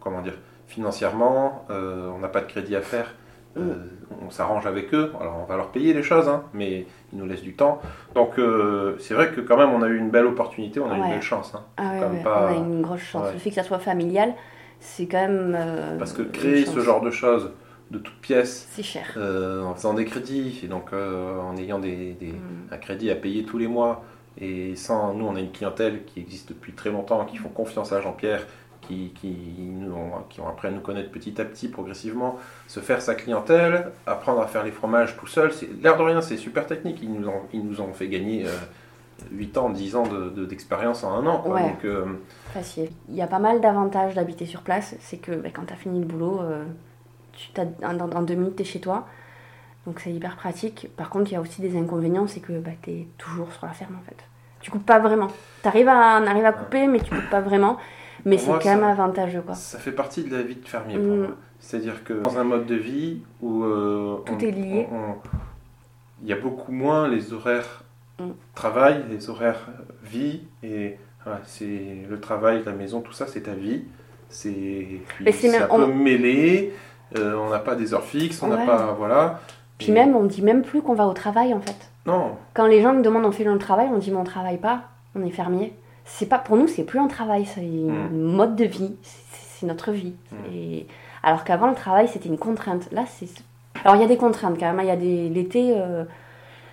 comment 0.00 0.22
dire 0.22 0.34
financièrement, 0.66 1.64
euh, 1.70 2.10
on 2.14 2.18
n'a 2.18 2.28
pas 2.28 2.40
de 2.40 2.46
crédit 2.46 2.76
à 2.76 2.80
faire, 2.80 3.14
euh, 3.56 3.74
on 4.24 4.30
s'arrange 4.30 4.66
avec 4.66 4.92
eux, 4.94 5.12
alors 5.20 5.38
on 5.42 5.44
va 5.44 5.56
leur 5.56 5.70
payer 5.70 5.92
les 5.92 6.02
choses, 6.02 6.28
hein, 6.28 6.44
mais 6.52 6.86
ils 7.12 7.18
nous 7.18 7.26
laissent 7.26 7.42
du 7.42 7.54
temps. 7.54 7.80
Donc 8.14 8.38
euh, 8.38 8.96
c'est 8.98 9.14
vrai 9.14 9.30
que 9.30 9.40
quand 9.40 9.56
même 9.56 9.70
on 9.70 9.82
a 9.82 9.88
eu 9.88 9.96
une 9.96 10.10
belle 10.10 10.26
opportunité, 10.26 10.80
on 10.80 10.90
a 10.90 10.96
eu 10.96 11.00
une 11.00 11.10
belle 11.10 11.22
chance. 11.22 11.52
Hein. 11.54 11.62
Ah 11.76 11.92
on 12.24 12.46
a 12.46 12.54
une 12.54 12.82
grosse 12.82 13.00
chance. 13.00 13.32
Le 13.32 13.38
fait 13.38 13.50
que 13.50 13.56
ça 13.56 13.62
soit 13.62 13.78
familial, 13.78 14.34
c'est 14.80 15.06
quand 15.06 15.20
même... 15.20 15.56
Parce 15.98 16.12
que 16.12 16.22
créer 16.22 16.66
ce 16.66 16.80
genre 16.80 17.00
de 17.00 17.10
choses 17.10 17.52
de 17.90 17.98
toutes 17.98 18.20
pièces, 18.20 18.68
c'est 18.72 18.82
cher. 18.82 19.16
en 19.16 19.74
faisant 19.74 19.94
des 19.94 20.04
crédits, 20.04 20.60
et 20.64 20.66
donc 20.66 20.92
en 20.92 21.56
ayant 21.56 21.78
des, 21.78 22.16
mm. 22.20 22.74
un 22.74 22.78
crédit 22.78 23.10
à 23.10 23.14
payer 23.14 23.44
tous 23.44 23.58
les 23.58 23.68
mois, 23.68 24.04
et 24.38 24.76
sans 24.76 25.14
nous 25.14 25.24
on 25.24 25.36
a 25.36 25.40
une 25.40 25.52
clientèle 25.52 26.04
qui 26.04 26.20
existe 26.20 26.48
depuis 26.48 26.72
très 26.72 26.90
longtemps, 26.90 27.24
qui 27.24 27.36
font 27.36 27.48
confiance 27.48 27.92
à 27.92 28.00
Jean-Pierre, 28.00 28.46
qui, 28.86 29.12
qui, 29.14 29.36
nous 29.58 29.92
ont, 29.92 30.12
qui 30.28 30.40
ont 30.40 30.48
appris 30.48 30.68
à 30.68 30.70
nous 30.70 30.80
connaître 30.80 31.10
petit 31.10 31.40
à 31.40 31.44
petit, 31.44 31.68
progressivement, 31.68 32.38
se 32.66 32.80
faire 32.80 33.02
sa 33.02 33.14
clientèle, 33.14 33.92
apprendre 34.06 34.40
à 34.40 34.46
faire 34.46 34.64
les 34.64 34.72
fromages 34.72 35.16
tout 35.16 35.26
seul. 35.26 35.50
L'air 35.82 35.96
de 35.96 36.02
rien, 36.02 36.20
c'est 36.20 36.36
super 36.36 36.66
technique. 36.66 36.98
Ils 37.02 37.12
nous 37.12 37.28
ont, 37.28 37.42
ils 37.52 37.64
nous 37.64 37.80
ont 37.80 37.92
fait 37.92 38.08
gagner 38.08 38.46
8 39.32 39.58
ans, 39.58 39.70
10 39.70 39.96
ans 39.96 40.04
d'expérience 40.36 41.02
de, 41.02 41.06
en 41.06 41.12
un 41.12 41.26
an. 41.26 41.44
Ouais. 41.46 41.62
Donc, 41.62 41.84
euh, 41.84 42.04
Facile. 42.52 42.90
Il 43.08 43.14
y 43.14 43.22
a 43.22 43.26
pas 43.26 43.38
mal 43.38 43.60
d'avantages 43.60 44.14
d'habiter 44.14 44.46
sur 44.46 44.62
place. 44.62 44.94
C'est 45.00 45.18
que 45.18 45.32
bah, 45.32 45.48
quand 45.52 45.66
tu 45.66 45.72
as 45.72 45.76
fini 45.76 46.00
le 46.00 46.06
boulot, 46.06 46.40
euh, 46.42 46.64
tu 47.32 47.50
dans, 47.80 48.06
dans 48.06 48.22
deux 48.22 48.34
minutes, 48.34 48.56
tu 48.56 48.62
es 48.62 48.66
chez 48.66 48.80
toi. 48.80 49.06
Donc 49.86 50.00
c'est 50.00 50.12
hyper 50.12 50.36
pratique. 50.36 50.88
Par 50.96 51.10
contre, 51.10 51.30
il 51.30 51.34
y 51.34 51.36
a 51.36 51.40
aussi 51.40 51.60
des 51.60 51.76
inconvénients, 51.76 52.26
c'est 52.26 52.40
que 52.40 52.58
bah, 52.58 52.72
tu 52.82 52.90
es 52.90 53.06
toujours 53.18 53.52
sur 53.52 53.66
la 53.66 53.72
ferme 53.72 53.96
en 53.96 54.04
fait. 54.04 54.16
Tu 54.60 54.70
coupes 54.70 54.84
pas 54.84 54.98
vraiment. 54.98 55.28
Tu 55.62 55.68
arrives 55.68 55.88
à, 55.88 56.20
on 56.20 56.26
arrive 56.26 56.44
à 56.44 56.52
couper, 56.52 56.88
mais 56.88 56.98
tu 56.98 57.14
coupes 57.14 57.30
pas 57.30 57.40
vraiment. 57.40 57.78
Mais 58.26 58.36
c'est 58.38 58.50
quand 58.50 58.64
même 58.64 58.80
ça- 58.80 58.88
avantageux 58.90 59.40
quoi. 59.40 59.54
Ça 59.54 59.78
fait 59.78 59.92
partie 59.92 60.22
de 60.24 60.36
la 60.36 60.42
vie 60.42 60.56
de 60.56 60.66
fermier 60.68 60.98
pour 60.98 61.14
Mm. 61.14 61.18
moi. 61.20 61.28
C'est-à-dire 61.58 62.04
que 62.04 62.12
dans 62.12 62.36
un 62.38 62.44
mode 62.44 62.66
de 62.66 62.74
vie 62.74 63.22
où 63.40 63.64
euh, 63.64 64.16
Tout 64.26 64.34
on- 64.34 64.38
est 64.38 64.50
lié. 64.50 64.86
il 66.22 66.28
y 66.28 66.32
a 66.32 66.36
beaucoup 66.36 66.72
moins 66.72 67.08
les 67.08 67.32
horaires 67.32 67.82
Mm. 68.18 68.24
travail, 68.54 69.04
les 69.10 69.30
horaires 69.30 69.68
vie 70.02 70.42
et 70.62 70.96
voilà, 71.24 71.40
c'est 71.44 72.04
le 72.08 72.20
travail, 72.20 72.62
la 72.64 72.72
maison, 72.72 73.00
tout 73.00 73.12
ça, 73.12 73.26
c'est 73.26 73.42
ta 73.42 73.52
vie. 73.54 73.84
C'est 74.28 74.60
même- 75.48 75.62
un 75.70 75.76
peu 75.76 75.86
mêlé. 75.86 76.72
euh, 77.16 77.36
on 77.36 77.50
n'a 77.50 77.60
pas 77.60 77.76
des 77.76 77.94
heures 77.94 78.02
fixes, 78.04 78.42
on 78.42 78.48
n'a 78.48 78.56
Ouais. 78.56 78.66
pas 78.66 78.92
voilà. 78.98 79.40
Puis 79.78 79.90
Et- 79.90 79.92
même, 79.92 80.16
on 80.16 80.24
dit 80.24 80.42
même 80.42 80.62
plus 80.62 80.82
qu'on 80.82 80.94
va 80.94 81.06
au 81.06 81.12
travail 81.12 81.54
en 81.54 81.60
fait. 81.60 81.76
non, 82.06 82.32
Quand 82.54 82.66
les 82.66 82.82
gens 82.82 82.92
nous 82.92 83.02
demandent 83.02 83.24
on 83.26 83.30
fait 83.30 83.44
le 83.44 83.56
travail, 83.58 83.88
on 83.92 83.98
dit 83.98 84.10
mais 84.10 84.16
on 84.16 84.24
travaille 84.24 84.58
pas, 84.58 84.82
on 85.14 85.22
est 85.24 85.30
fermier. 85.30 85.72
C'est 86.08 86.26
pas 86.28 86.38
pour 86.38 86.56
nous, 86.56 86.66
c'est 86.68 86.84
plus 86.84 86.98
un 87.00 87.08
travail, 87.08 87.44
c'est 87.46 87.60
un 87.60 88.08
mode 88.14 88.54
de 88.56 88.64
vie, 88.64 88.94
c'est 89.02 89.66
notre 89.66 89.92
vie. 89.92 90.14
Mm. 90.32 90.36
Et 90.54 90.86
alors 91.22 91.44
qu'avant 91.44 91.66
le 91.68 91.74
travail 91.74 92.08
c'était 92.08 92.28
une 92.28 92.38
contrainte. 92.38 92.88
Là 92.92 93.04
c'est 93.06 93.28
alors 93.84 93.96
il 93.96 94.00
y 94.02 94.04
a 94.04 94.08
des 94.08 94.16
contraintes 94.16 94.58
quand 94.58 94.72
même. 94.72 94.80
Il 94.84 94.88
y 94.88 94.90
a 94.90 94.96
des 94.96 95.28
l'été. 95.28 95.74
euh, 95.76 96.04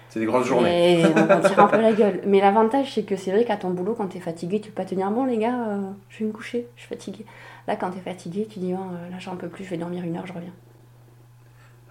c'est 0.10 0.20
des 0.20 0.26
grosses 0.28 0.46
journées. 0.46 1.02
et 1.02 1.06
on 1.06 1.42
tire 1.48 1.60
un 1.60 1.68
peu 1.68 1.82
la 1.82 1.92
gueule. 1.92 2.22
Mais 2.26 2.40
l'avantage 2.40 2.94
c'est 2.94 3.04
que 3.04 3.16
c'est 3.16 3.32
vrai 3.32 3.44
qu'à 3.46 3.58
ton 3.58 3.72
boulot 3.72 3.96
quand 3.96 4.08
t'es 4.08 4.20
fatigué, 4.20 4.62
tu 4.62 4.70
peux 4.70 4.76
pas 4.84 4.88
te 4.88 4.94
dire 4.96 5.10
bon 5.12 5.26
les 5.26 5.38
gars, 5.38 5.68
euh, 5.70 5.82
je 6.10 6.20
vais 6.20 6.26
me 6.26 6.32
coucher, 6.32 6.68
je 6.76 6.82
suis 6.82 6.90
fatigué. 6.90 7.26
Là 7.68 7.76
quand 7.76 7.90
t'es 7.90 8.00
fatigué, 8.00 8.48
tu 8.50 8.60
dis 8.60 8.74
oh, 8.78 8.82
euh, 8.94 9.10
là 9.10 9.18
j'en 9.20 9.36
peux 9.36 9.48
plus, 9.50 9.64
je 9.66 9.72
vais 9.72 9.78
dormir 9.78 10.04
une 10.04 10.16
heure, 10.16 10.28
je 10.28 10.34
reviens. 10.34 10.54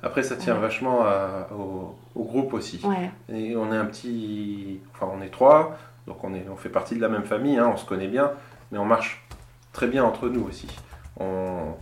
Après, 0.05 0.23
ça 0.25 0.35
tient 0.37 0.55
Ouais. 0.55 0.61
vachement 0.61 1.03
à- 1.03 1.47
au, 1.57 1.95
au 2.21 2.25
groupe 2.25 2.55
aussi. 2.55 2.81
Ouais. 2.85 3.11
Et 3.33 3.55
on 3.57 3.73
est 3.73 3.77
un 3.77 3.85
petit. 3.85 4.81
Enfin, 4.93 5.09
on 5.17 5.23
est 5.23 5.29
trois, 5.29 5.77
donc 6.07 6.23
on, 6.25 6.35
est, 6.35 6.47
on 6.51 6.57
fait 6.57 6.69
partie 6.69 6.97
de 6.97 7.01
la 7.01 7.09
même 7.09 7.25
famille, 7.25 7.57
hein, 7.59 7.71
on 7.73 7.77
se 7.77 7.85
connaît 7.87 8.09
bien, 8.09 8.33
mais 8.71 8.79
on 8.79 8.85
marche 8.85 9.25
très 9.73 9.87
bien 9.87 10.05
entre 10.05 10.29
nous 10.29 10.45
aussi. 10.47 10.69
On, 11.21 11.75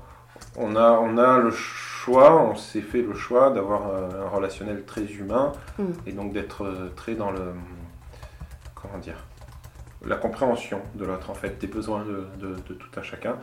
on, 0.56 0.76
a, 0.76 0.92
on 0.92 1.16
a 1.18 1.38
le 1.38 1.50
choix, 1.50 2.42
on 2.42 2.54
s'est 2.56 2.80
fait 2.82 3.02
le 3.02 3.14
choix 3.14 3.50
d'avoir 3.50 3.88
euh, 3.88 4.26
un 4.26 4.28
relationnel 4.28 4.84
très 4.84 5.04
humain 5.04 5.52
Mm. 5.78 5.84
et 6.06 6.12
donc 6.12 6.32
d'être 6.32 6.64
euh, 6.64 6.92
très 6.96 7.14
dans 7.14 7.30
le. 7.30 7.52
Comment 8.74 8.98
dire 8.98 9.24
La 10.04 10.16
compréhension 10.16 10.80
de 10.94 11.04
l'autre, 11.04 11.30
en 11.30 11.34
fait, 11.34 11.58
des 11.60 11.66
besoins 11.66 12.04
de, 12.04 12.26
de- 12.38 12.54
de 12.54 12.74
tout 12.74 12.90
un 12.98 13.02
chacun. 13.02 13.36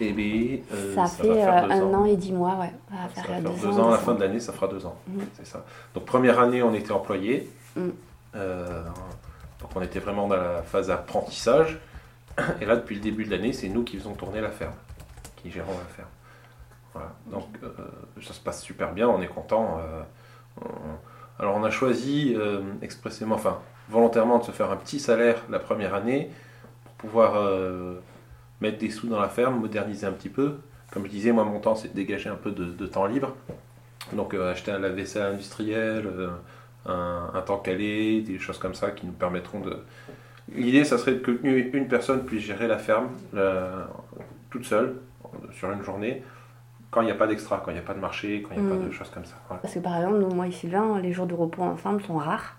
Et 0.00 0.12
bien, 0.12 0.58
euh, 0.72 0.94
ça, 0.94 1.06
fait 1.06 1.34
faire 1.34 1.64
euh, 1.64 1.66
deux 1.68 1.72
un 1.72 1.82
ans. 1.94 2.02
an 2.02 2.04
et 2.04 2.16
dix 2.16 2.32
mois, 2.32 2.54
ouais. 2.56 2.72
Ça 2.90 2.94
va 2.96 3.02
Ça 3.02 3.08
faire 3.08 3.22
va 3.22 3.40
faire 3.42 3.50
deux, 3.50 3.60
deux 3.68 3.78
ans. 3.78 3.84
ans, 3.84 3.88
à 3.88 3.92
la 3.92 3.98
fin 3.98 4.14
de 4.14 4.20
l'année, 4.20 4.40
ça 4.40 4.52
fera 4.52 4.68
deux 4.68 4.86
ans. 4.86 4.96
Mhm. 5.08 5.20
C'est 5.34 5.46
ça. 5.46 5.64
Donc 5.94 6.04
première 6.04 6.38
année, 6.40 6.62
on 6.62 6.72
était 6.74 6.92
employé. 6.92 7.50
Mm. 7.76 7.80
Euh, 8.36 8.82
donc 9.68 9.76
on 9.76 9.82
était 9.82 9.98
vraiment 9.98 10.28
dans 10.28 10.36
la 10.36 10.62
phase 10.62 10.88
d'apprentissage. 10.88 11.78
Et 12.60 12.64
là, 12.64 12.76
depuis 12.76 12.94
le 12.94 13.02
début 13.02 13.24
de 13.24 13.30
l'année, 13.30 13.52
c'est 13.52 13.68
nous 13.68 13.82
qui 13.84 13.96
faisons 13.96 14.14
tourner 14.14 14.40
la 14.40 14.50
ferme, 14.50 14.74
qui 15.36 15.50
gérons 15.50 15.72
la 15.72 15.84
ferme. 15.84 16.08
Donc 17.26 17.46
euh, 17.62 17.68
ça 18.22 18.32
se 18.32 18.40
passe 18.40 18.62
super 18.62 18.92
bien, 18.92 19.08
on 19.08 19.20
est 19.20 19.28
content. 19.28 19.78
euh, 19.80 20.64
Alors 21.38 21.54
on 21.56 21.62
a 21.62 21.70
choisi 21.70 22.34
euh, 22.36 22.60
expressément, 22.82 23.36
enfin 23.36 23.60
volontairement, 23.88 24.38
de 24.38 24.44
se 24.44 24.50
faire 24.50 24.72
un 24.72 24.76
petit 24.76 24.98
salaire 24.98 25.44
la 25.48 25.60
première 25.60 25.94
année 25.94 26.30
pour 26.84 26.94
pouvoir 27.10 27.48
mettre 28.60 28.78
des 28.78 28.90
sous 28.90 29.06
dans 29.06 29.20
la 29.20 29.28
ferme, 29.28 29.60
moderniser 29.60 30.06
un 30.06 30.12
petit 30.12 30.28
peu. 30.28 30.56
Comme 30.90 31.04
je 31.04 31.10
disais, 31.10 31.30
moi 31.30 31.44
mon 31.44 31.60
temps 31.60 31.76
c'est 31.76 31.88
de 31.88 31.94
dégager 31.94 32.28
un 32.28 32.34
peu 32.34 32.50
de, 32.50 32.86
temps 32.86 33.06
libre. 33.06 33.36
Donc 34.14 34.34
acheter 34.34 34.72
un 34.72 34.80
lave-vaisselle 34.80 35.34
industriel, 35.34 36.10
un, 36.88 37.30
un 37.34 37.40
temps 37.42 37.58
calé, 37.58 38.20
des 38.22 38.38
choses 38.38 38.58
comme 38.58 38.74
ça 38.74 38.90
qui 38.90 39.06
nous 39.06 39.12
permettront 39.12 39.60
de... 39.60 39.76
L'idée, 40.54 40.84
ça 40.84 40.96
serait 40.98 41.16
que 41.16 41.38
une 41.42 41.88
personne 41.88 42.24
puisse 42.24 42.42
gérer 42.42 42.66
la 42.68 42.78
ferme 42.78 43.08
la- 43.32 43.88
toute 44.50 44.64
seule 44.64 44.96
sur 45.52 45.70
une 45.70 45.82
journée 45.82 46.22
quand 46.90 47.02
il 47.02 47.04
n'y 47.04 47.10
a 47.10 47.14
pas 47.16 47.26
d'extra, 47.26 47.60
quand 47.62 47.70
il 47.70 47.74
n'y 47.74 47.80
a 47.80 47.82
pas 47.82 47.92
de 47.92 48.00
marché, 48.00 48.42
quand 48.42 48.54
il 48.56 48.62
n'y 48.62 48.66
a 48.66 48.74
pas 48.74 48.80
Mm. 48.82 48.86
de 48.86 48.90
choses 48.92 49.10
comme 49.10 49.26
ça. 49.26 49.34
Voilà. 49.48 49.60
Parce 49.60 49.74
que 49.74 49.78
par 49.78 49.96
exemple, 49.96 50.16
nous, 50.18 50.30
moi 50.34 50.46
et 50.46 50.50
Sylvain, 50.52 50.98
les 51.00 51.12
jours 51.12 51.26
de 51.26 51.34
repos 51.34 51.62
ensemble 51.62 52.02
sont 52.02 52.16
rares. 52.16 52.56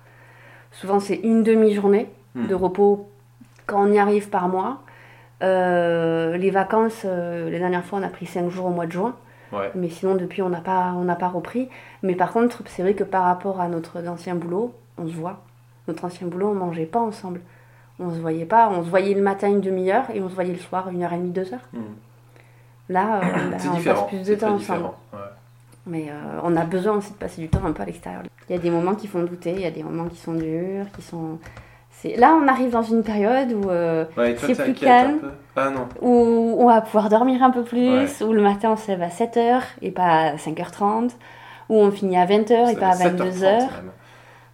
Souvent, 0.72 1.00
c'est 1.00 1.16
une 1.16 1.42
demi-journée 1.44 2.10
Hmm. 2.36 2.46
de 2.46 2.54
repos 2.54 3.10
quand 3.66 3.82
on 3.88 3.92
y 3.92 3.98
arrive 3.98 4.30
par 4.30 4.48
mois. 4.50 4.84
Euh, 5.42 6.38
les 6.38 6.52
vacances, 6.52 7.02
euh, 7.06 7.50
la 7.50 7.58
dernière 7.58 7.84
fois, 7.86 7.98
on 8.00 8.04
a 8.04 8.10
pris 8.10 8.28
5 8.28 8.50
jours 8.50 8.68
au 8.68 8.70
mois 8.70 8.86
de 8.86 8.92
juin. 8.92 9.16
Ouais. 9.52 9.72
Mais 9.76 9.90
sinon, 9.90 10.16
depuis, 10.16 10.42
on 10.42 10.50
n'a 10.50 10.62
pas, 10.62 10.94
on 10.96 11.06
pas 11.16 11.28
repris. 11.28 11.70
Mais 12.04 12.16
par 12.16 12.32
contre, 12.32 12.62
c'est 12.68 12.82
vrai 12.82 12.94
que 12.94 13.04
par 13.04 13.24
rapport 13.24 13.62
à 13.62 13.68
notre 13.68 14.06
ancien 14.08 14.36
boulot, 14.36 14.74
on 14.98 15.08
se 15.08 15.14
voit. 15.14 15.42
Notre 15.88 16.06
ancien 16.06 16.28
boulot, 16.28 16.50
on 16.50 16.56
mangeait 16.56 16.86
pas 16.86 17.00
ensemble. 17.00 17.42
On 18.00 18.12
se 18.12 18.20
voyait 18.20 18.46
pas. 18.46 18.70
On 18.70 18.84
se 18.84 18.90
voyait 18.90 19.14
le 19.14 19.22
matin 19.22 19.50
une 19.50 19.62
demi-heure 19.62 20.06
et 20.14 20.22
on 20.22 20.30
se 20.30 20.36
voyait 20.36 20.54
le 20.54 20.60
soir 20.60 20.90
une 20.90 21.04
heure 21.04 21.14
et 21.14 21.18
demie, 21.18 21.32
deux 21.32 21.54
heures. 21.54 21.68
Mm. 21.74 21.80
Là, 22.90 23.22
euh, 23.24 23.52
C'est 23.58 23.68
on 23.70 23.82
passe 23.82 24.08
plus 24.08 24.24
de 24.24 24.36
temps 24.36 24.54
ensemble. 24.56 24.86
ouais. 25.14 25.20
Mais 25.86 26.08
euh, 26.10 26.40
on 26.44 26.56
a 26.56 26.66
besoin 26.66 26.98
aussi 26.98 27.12
de 27.12 27.18
passer 27.18 27.42
du 27.42 27.50
temps 27.50 27.66
un 27.66 27.72
peu 27.72 27.82
à 27.82 27.86
l'extérieur. 27.86 28.22
Il 28.48 28.56
y 28.56 28.60
a 28.60 28.62
des 28.62 28.70
moments 28.70 28.96
qui 28.96 29.08
font 29.08 29.24
douter, 29.24 29.52
il 29.54 29.62
y 29.62 29.66
a 29.66 29.72
des 29.72 29.84
moments 29.84 30.06
qui 30.06 30.18
sont 30.18 30.34
durs, 30.34 30.86
qui 30.96 31.02
sont... 31.02 31.40
Là, 32.18 32.38
on 32.42 32.48
arrive 32.48 32.72
dans 32.72 32.82
une 32.84 33.04
période 33.04 33.52
où, 33.52 33.70
euh, 33.70 34.06
Ouais, 34.16 34.36
C'est 34.38 34.56
plus 34.64 34.74
calme. 34.74 35.20
Ah 35.60 35.70
non. 35.70 35.88
où 36.02 36.56
on 36.60 36.66
va 36.68 36.82
pouvoir 36.82 37.10
dormir 37.10 37.44
un 37.44 37.52
peu 37.52 37.64
plus, 37.64 37.90
Ouais. 37.90 38.24
où 38.24 38.34
le 38.34 38.42
matin 38.42 38.72
on 38.72 38.76
se 38.78 38.88
lève 38.90 39.02
à 39.02 39.10
7h 39.10 39.62
et 39.82 39.92
pas 39.92 40.32
à 40.32 40.36
5h30, 40.38 41.12
où 41.70 41.76
on 41.76 41.92
finit 41.92 42.18
à 42.18 42.26
20h 42.26 42.70
et 42.72 42.76
pas 42.76 42.90
à 42.90 42.96
22h. 42.96 43.42
même. 43.42 43.92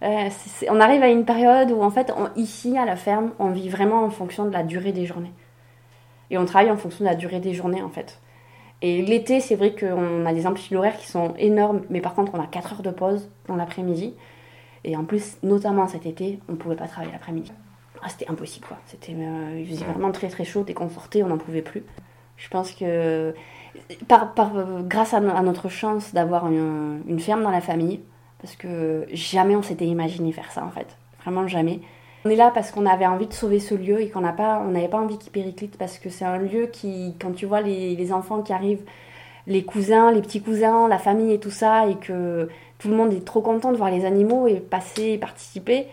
Euh, 0.02 0.28
on 0.70 0.80
arrive 0.80 1.02
à 1.02 1.08
une 1.08 1.24
période 1.24 1.70
où 1.70 1.82
en 1.82 1.90
fait, 1.90 2.12
on- 2.16 2.28
ici 2.38 2.76
à 2.76 2.84
la 2.84 2.96
ferme, 2.96 3.30
on 3.38 3.48
vit 3.48 3.68
vraiment 3.70 4.04
en 4.04 4.10
fonction 4.10 4.44
de 4.44 4.52
la 4.52 4.62
durée 4.62 4.92
des 4.92 5.06
journées. 5.06 5.32
Et 6.30 6.36
on 6.38 6.44
travaille 6.44 6.70
en 6.70 6.76
fonction 6.76 7.04
de 7.04 7.08
la 7.08 7.16
durée 7.16 7.40
des 7.40 7.54
journées 7.54 7.82
en 7.82 7.88
fait. 7.88 8.18
Et 8.82 9.00
l'été, 9.00 9.40
c'est 9.40 9.54
vrai 9.54 9.74
qu'on 9.74 10.26
a 10.26 10.34
des 10.34 10.46
amplitudes 10.46 10.76
horaires 10.76 10.98
qui 10.98 11.06
sont 11.06 11.32
énormes, 11.38 11.80
mais 11.88 12.02
par 12.02 12.14
contre, 12.14 12.32
on 12.34 12.40
a 12.42 12.46
4 12.46 12.74
heures 12.74 12.82
de 12.82 12.90
pause 12.90 13.30
dans 13.48 13.56
l'après-midi. 13.56 14.12
Et 14.84 14.96
en 14.98 15.04
plus, 15.04 15.38
notamment 15.42 15.86
cet 15.88 16.04
été, 16.04 16.40
on 16.48 16.52
ne 16.52 16.56
pouvait 16.58 16.76
pas 16.76 16.86
travailler 16.86 17.12
l'après-midi. 17.12 17.52
Ah, 18.02 18.08
c'était 18.08 18.28
impossible 18.30 18.66
quoi. 18.66 18.78
C'était, 18.86 19.12
euh, 19.14 19.58
il 19.60 19.66
faisait 19.66 19.84
vraiment 19.84 20.12
très 20.12 20.28
très 20.28 20.44
chaud, 20.44 20.64
sortait, 20.94 21.22
on 21.22 21.28
n'en 21.28 21.38
pouvait 21.38 21.62
plus. 21.62 21.82
Je 22.36 22.48
pense 22.48 22.72
que 22.72 23.34
par, 24.08 24.34
par, 24.34 24.50
grâce 24.82 25.14
à, 25.14 25.20
no- 25.20 25.34
à 25.34 25.42
notre 25.42 25.68
chance 25.68 26.12
d'avoir 26.14 26.46
une, 26.48 27.02
une 27.08 27.20
ferme 27.20 27.42
dans 27.42 27.50
la 27.50 27.60
famille, 27.60 28.00
parce 28.40 28.56
que 28.56 29.06
jamais 29.12 29.56
on 29.56 29.62
s'était 29.62 29.86
imaginé 29.86 30.32
faire 30.32 30.52
ça 30.52 30.64
en 30.64 30.70
fait, 30.70 30.96
vraiment 31.22 31.46
jamais. 31.48 31.80
On 32.24 32.30
est 32.30 32.36
là 32.36 32.50
parce 32.52 32.72
qu'on 32.72 32.86
avait 32.86 33.06
envie 33.06 33.26
de 33.26 33.32
sauver 33.32 33.60
ce 33.60 33.74
lieu 33.74 34.00
et 34.00 34.08
qu'on 34.10 34.20
n'a 34.20 34.32
pas, 34.32 34.60
on 34.66 34.72
n'avait 34.72 34.88
pas 34.88 34.98
envie 34.98 35.16
qu'il 35.16 35.30
périclite 35.32 35.78
parce 35.78 35.98
que 35.98 36.10
c'est 36.10 36.24
un 36.24 36.38
lieu 36.38 36.66
qui, 36.66 37.14
quand 37.20 37.32
tu 37.32 37.46
vois 37.46 37.60
les, 37.60 37.94
les 37.94 38.12
enfants 38.12 38.42
qui 38.42 38.52
arrivent, 38.52 38.82
les 39.46 39.64
cousins, 39.64 40.10
les 40.10 40.20
petits 40.22 40.42
cousins, 40.42 40.88
la 40.88 40.98
famille 40.98 41.32
et 41.32 41.38
tout 41.38 41.52
ça, 41.52 41.86
et 41.86 41.94
que 41.94 42.48
tout 42.78 42.88
le 42.88 42.96
monde 42.96 43.12
est 43.12 43.24
trop 43.24 43.40
content 43.42 43.70
de 43.72 43.76
voir 43.76 43.90
les 43.90 44.04
animaux 44.04 44.48
et 44.48 44.56
passer 44.56 45.12
et 45.12 45.18
participer, 45.18 45.86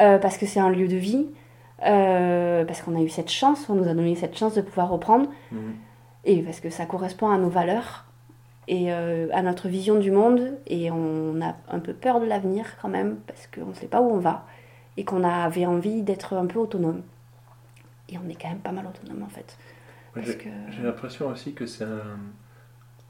euh, 0.00 0.18
parce 0.18 0.36
que 0.38 0.46
c'est 0.46 0.60
un 0.60 0.70
lieu 0.70 0.88
de 0.88 0.96
vie, 0.96 1.26
euh, 1.86 2.64
parce 2.64 2.82
qu'on 2.82 2.94
a 2.96 3.00
eu 3.00 3.08
cette 3.08 3.30
chance, 3.30 3.68
on 3.68 3.74
nous 3.74 3.88
a 3.88 3.94
donné 3.94 4.14
cette 4.16 4.36
chance 4.36 4.54
de 4.54 4.60
pouvoir 4.62 4.88
reprendre, 4.90 5.28
Mhm. 5.52 5.74
et 6.24 6.42
parce 6.42 6.60
que 6.60 6.70
ça 6.70 6.86
correspond 6.86 7.30
à 7.30 7.38
nos 7.38 7.48
valeurs 7.48 8.04
et 8.68 8.92
euh, 8.92 9.28
à 9.32 9.42
notre 9.42 9.68
vision 9.68 9.96
du 9.98 10.10
monde, 10.10 10.52
et 10.66 10.90
on 10.90 11.40
a 11.40 11.54
un 11.70 11.78
peu 11.80 11.92
peur 11.92 12.20
de 12.20 12.26
l'avenir 12.26 12.64
quand 12.80 12.88
même, 12.88 13.16
parce 13.26 13.46
qu'on 13.46 13.66
ne 13.70 13.74
sait 13.74 13.88
pas 13.88 14.00
où 14.00 14.10
on 14.10 14.18
va, 14.18 14.46
et 14.96 15.04
qu'on 15.04 15.24
avait 15.24 15.66
envie 15.66 16.02
d'être 16.02 16.34
un 16.34 16.46
peu 16.46 16.58
autonome. 16.58 17.02
Et 18.08 18.18
on 18.18 18.28
est 18.28 18.34
quand 18.40 18.48
même 18.48 18.58
pas 18.58 18.72
mal 18.72 18.86
autonome 18.86 19.22
en 19.22 19.28
fait. 19.28 19.56
J'ai 20.16 20.36
que... 20.36 20.48
l'impression 20.82 21.28
aussi 21.28 21.52
que 21.54 21.66
c'est 21.66 21.84
un, 21.84 22.18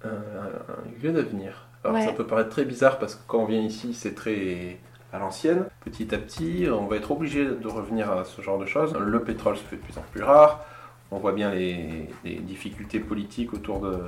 un- 0.05 0.09
un 0.09 1.03
lieu 1.03 1.13
d'avenir. 1.13 1.67
Alors 1.83 1.97
Ouais. 1.97 2.05
ça 2.05 2.13
peut 2.13 2.27
paraître 2.27 2.51
très 2.51 2.65
bizarre 2.67 2.99
parce 2.99 3.15
que 3.15 3.23
quand 3.27 3.39
on 3.41 3.47
vient 3.47 3.61
ici, 3.61 3.95
c'est 3.95 4.15
très 4.15 4.79
à 5.13 5.19
l'ancienne. 5.19 5.65
Petit 5.85 6.15
à 6.15 6.19
petit, 6.19 6.67
on 6.73 6.87
va 6.87 6.97
être 6.97 7.11
obligé 7.11 7.45
de 7.45 7.69
revenir 7.69 8.11
à 8.11 8.25
ce 8.25 8.41
genre 8.43 8.59
de 8.59 8.67
choses. 8.67 8.95
Le 8.95 9.23
pétrole 9.23 9.57
se 9.57 9.63
fait 9.63 9.77
de 9.77 9.83
plus 9.83 9.99
en 9.99 10.05
plus 10.13 10.23
rare. 10.23 10.65
On 11.11 11.19
voit 11.19 11.33
bien 11.33 11.51
les, 11.53 12.09
les 12.25 12.37
difficultés 12.37 13.01
politiques 13.01 13.53
autour 13.53 13.81
de, 13.81 13.99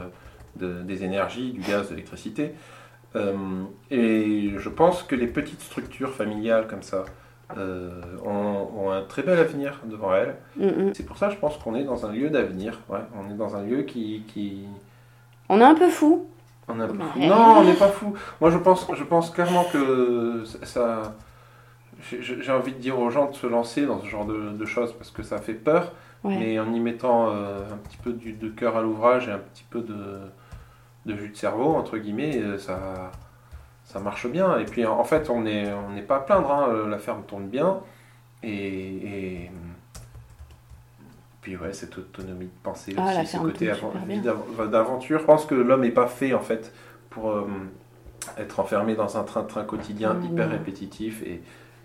de- 0.56 0.82
des 0.82 1.02
énergies, 1.04 1.52
du 1.52 1.60
gaz, 1.60 1.86
de 1.88 1.94
l'électricité. 1.94 2.52
Euh, 3.16 3.34
et 3.90 4.52
je 4.56 4.68
pense 4.68 5.02
que 5.02 5.14
les 5.16 5.26
petites 5.26 5.60
structures 5.60 6.12
familiales 6.14 6.66
comme 6.68 6.82
ça, 6.82 7.04
ont, 8.24 8.90
un 8.90 9.02
très 9.02 9.22
bel 9.22 9.38
avenir 9.38 9.80
devant 9.84 10.14
elles. 10.14 10.36
C'est 10.94 11.04
pour 11.04 11.18
ça, 11.18 11.28
je 11.30 11.36
pense 11.36 11.56
qu'on 11.58 11.74
est 11.74 11.84
dans 11.84 12.06
un 12.06 12.12
lieu 12.12 12.30
d'avenir. 12.30 12.80
Ouais, 12.88 13.00
on 13.14 13.30
est 13.30 13.36
dans 13.36 13.56
un 13.56 13.62
lieu 13.62 13.82
qui, 13.82 14.22
qui... 14.28 14.64
On 15.48 15.60
est 15.60 15.64
un 15.64 15.74
peu 15.74 15.90
fou. 15.90 16.26
On. 16.68 16.78
Ouais. 16.78 16.86
Non, 17.28 17.56
on 17.58 17.64
n'est 17.64 17.74
pas 17.74 17.88
fou. 17.88 18.14
Moi, 18.40 18.50
je 18.50 18.58
pense, 18.58 18.86
je 18.94 19.04
pense 19.04 19.30
clairement 19.30 19.64
que 19.72 20.44
ça. 20.62 21.14
j'ai- 22.10 22.50
envie 22.52 22.72
de 22.72 22.78
dire 22.78 22.98
aux 22.98 23.10
gens 23.10 23.30
de 23.30 23.34
se 23.34 23.46
lancer 23.46 23.86
dans 23.86 24.00
ce 24.00 24.06
genre 24.06 24.24
de, 24.24 24.50
de 24.50 24.64
choses 24.64 24.92
parce 24.92 25.10
que 25.10 25.22
ça 25.22 25.38
fait 25.38 25.54
peur, 25.54 25.92
Ouais. 26.24 26.36
mais 26.38 26.58
en 26.60 26.72
y 26.72 26.80
mettant 26.80 27.28
euh, 27.30 27.60
un 27.72 27.76
petit 27.76 27.96
peu 27.98 28.12
du- 28.12 28.32
de 28.32 28.48
cœur 28.48 28.76
à 28.76 28.82
l'ouvrage 28.82 29.28
et 29.28 29.32
un 29.32 29.38
petit 29.38 29.64
peu 29.68 29.80
de, 29.80 30.18
de 31.06 31.16
jus 31.16 31.28
de 31.30 31.36
cerveau, 31.36 31.74
entre 31.74 31.98
guillemets, 31.98 32.38
euh, 32.40 32.58
ça, 32.58 33.10
ça 33.84 33.98
marche 34.00 34.26
bien. 34.28 34.58
Et 34.58 34.64
puis 34.64 34.86
en 34.86 35.04
fait, 35.04 35.30
on 35.30 35.40
n'est 35.42 35.72
on 35.72 36.00
pas 36.06 36.16
à 36.16 36.20
plaindre, 36.20 36.50
hein, 36.50 36.66
euh, 36.70 36.88
la 36.88 36.98
ferme 36.98 37.22
tourne 37.24 37.46
bien. 37.48 37.80
Et, 38.42 38.50
et- 39.44 39.50
puis 41.42 41.56
ouais, 41.56 41.72
cette 41.74 41.98
autonomie 41.98 42.46
de 42.46 42.50
pensée 42.62 42.94
Ah, 42.96 43.20
aussi, 43.20 43.26
ce 43.26 43.36
côté 43.38 43.66
d'aventure. 44.70 45.18
Je 45.18 45.24
pense 45.24 45.44
que 45.44 45.54
l'homme 45.54 45.82
n'est 45.82 45.90
pas 45.90 46.06
fait 46.06 46.32
en 46.34 46.40
fait 46.40 46.72
pour 47.10 47.30
euh, 47.32 47.46
être 48.38 48.60
enfermé 48.60 48.94
dans 48.94 49.18
un 49.18 49.24
train-train 49.24 49.64
quotidien 49.64 50.16
Ah, 50.20 50.24
hyper 50.24 50.50
répétitif 50.50 51.22
et, 51.22 51.42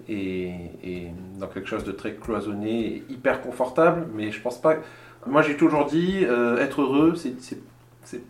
et, 0.07 0.51
et 0.83 1.07
dans 1.39 1.47
quelque 1.47 1.67
chose 1.67 1.83
de 1.83 1.91
très 1.91 2.13
cloisonné 2.13 2.85
et 2.87 3.03
hyper 3.09 3.41
confortable. 3.41 4.07
Mais 4.13 4.31
je 4.31 4.41
pense 4.41 4.61
pas. 4.61 4.75
Moi, 5.25 5.41
j'ai 5.41 5.57
toujours 5.57 5.85
dit, 5.85 6.19
euh, 6.23 6.57
être 6.59 6.81
heureux, 6.81 7.15
c'est- 7.15 7.35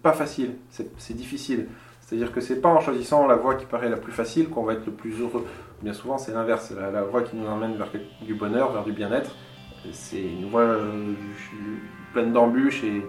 pas 0.02 0.14
facile, 0.14 0.56
c'est 0.72 0.90
c'est 0.98 1.14
difficile. 1.14 1.68
C'est-à-dire 2.02 2.32
que 2.32 2.40
c'est 2.42 2.62
pas 2.62 2.70
en 2.70 2.80
choisissant 2.80 3.28
la 3.28 3.36
voie 3.36 3.56
qui 3.56 3.66
paraît 3.66 3.90
la 3.90 3.98
plus 3.98 4.14
facile 4.14 4.50
qu'on 4.50 4.64
va 4.64 4.74
être 4.74 4.86
le 4.86 4.94
plus 4.94 5.20
heureux. 5.20 5.46
Bien 5.84 5.94
souvent, 5.94 6.18
c'est 6.18 6.32
l'inverse. 6.34 6.72
La, 6.72 6.90
la 6.90 7.04
voie 7.04 7.22
qui 7.22 7.36
nous 7.36 7.46
emmène 7.46 7.76
vers 7.76 7.90
du 8.22 8.34
bonheur, 8.34 8.72
vers 8.72 8.84
du 8.86 8.94
bien-être, 8.94 9.36
c'est 9.92 10.22
une 10.22 10.50
voie 10.50 10.62
euh, 10.62 11.14
pleine 12.14 12.34
d'embûches 12.34 12.84
et, 12.84 13.06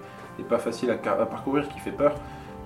pas 0.49 0.59
facile 0.59 0.91
à, 0.91 0.97
parcourir, 0.97 1.69
qui 1.69 1.81
fait 1.81 1.91
peur. 1.91 2.15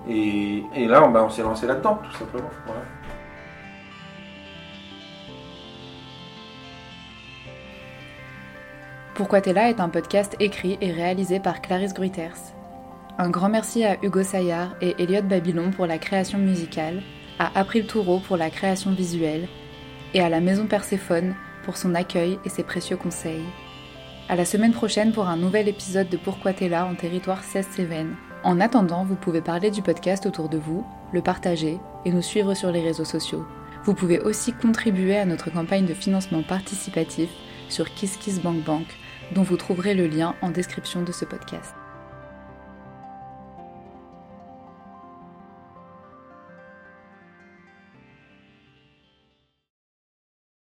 Et, 0.08 0.62
là, 0.76 1.04
on, 1.04 1.10
bah, 1.10 1.24
on 1.24 1.30
s'est 1.30 1.42
lancé 1.42 1.66
là-dedans, 1.66 2.00
tout 2.04 2.18
simplement. 2.18 2.50
Pourquoi 9.14 9.40
t'es 9.40 9.52
là 9.52 9.70
est 9.70 9.80
un 9.80 9.88
podcast 9.88 10.36
écrit 10.40 10.78
et 10.80 10.90
réalisé 10.90 11.38
par 11.38 11.62
Clarisse 11.62 11.94
Gruyters. 11.94 12.54
Un 13.18 13.30
grand 13.30 13.48
merci 13.48 13.84
à 13.84 13.96
Hugo 14.02 14.22
Saillard 14.22 14.74
et 14.80 14.94
Elliot 14.98 15.22
Babylon 15.22 15.70
pour 15.70 15.86
la 15.86 15.98
création 15.98 16.38
musicale, 16.38 17.02
à 17.38 17.58
April 17.58 17.86
Toureau 17.86 18.20
pour 18.20 18.36
la 18.36 18.50
création 18.50 18.90
visuelle, 18.90 19.48
et 20.14 20.20
à 20.20 20.28
la 20.28 20.40
Maison 20.40 20.66
Perséphone 20.66 21.34
pour 21.64 21.76
son 21.76 21.94
accueil 21.94 22.38
et 22.44 22.48
ses 22.48 22.62
précieux 22.62 22.96
conseils. 22.96 23.44
À 24.32 24.34
la 24.34 24.46
semaine 24.46 24.72
prochaine 24.72 25.12
pour 25.12 25.28
un 25.28 25.36
nouvel 25.36 25.68
épisode 25.68 26.08
de 26.08 26.16
Pourquoi 26.16 26.54
t'es 26.54 26.70
là 26.70 26.86
en 26.86 26.94
territoire 26.94 27.44
16 27.44 27.66
Cévennes. 27.66 28.16
En 28.44 28.60
attendant, 28.60 29.04
vous 29.04 29.14
pouvez 29.14 29.42
parler 29.42 29.70
du 29.70 29.82
podcast 29.82 30.24
autour 30.24 30.48
de 30.48 30.56
vous, 30.56 30.86
le 31.12 31.20
partager 31.20 31.78
et 32.06 32.12
nous 32.12 32.22
suivre 32.22 32.54
sur 32.54 32.72
les 32.72 32.80
réseaux 32.80 33.04
sociaux. 33.04 33.44
Vous 33.84 33.92
pouvez 33.92 34.20
aussi 34.20 34.54
contribuer 34.54 35.18
à 35.18 35.26
notre 35.26 35.52
campagne 35.52 35.84
de 35.84 35.92
financement 35.92 36.42
participatif 36.42 37.28
sur 37.68 37.92
KissKissBankBank, 37.92 38.86
dont 39.34 39.42
vous 39.42 39.58
trouverez 39.58 39.92
le 39.92 40.06
lien 40.06 40.34
en 40.40 40.48
description 40.48 41.02
de 41.02 41.12
ce 41.12 41.26
podcast. 41.26 41.74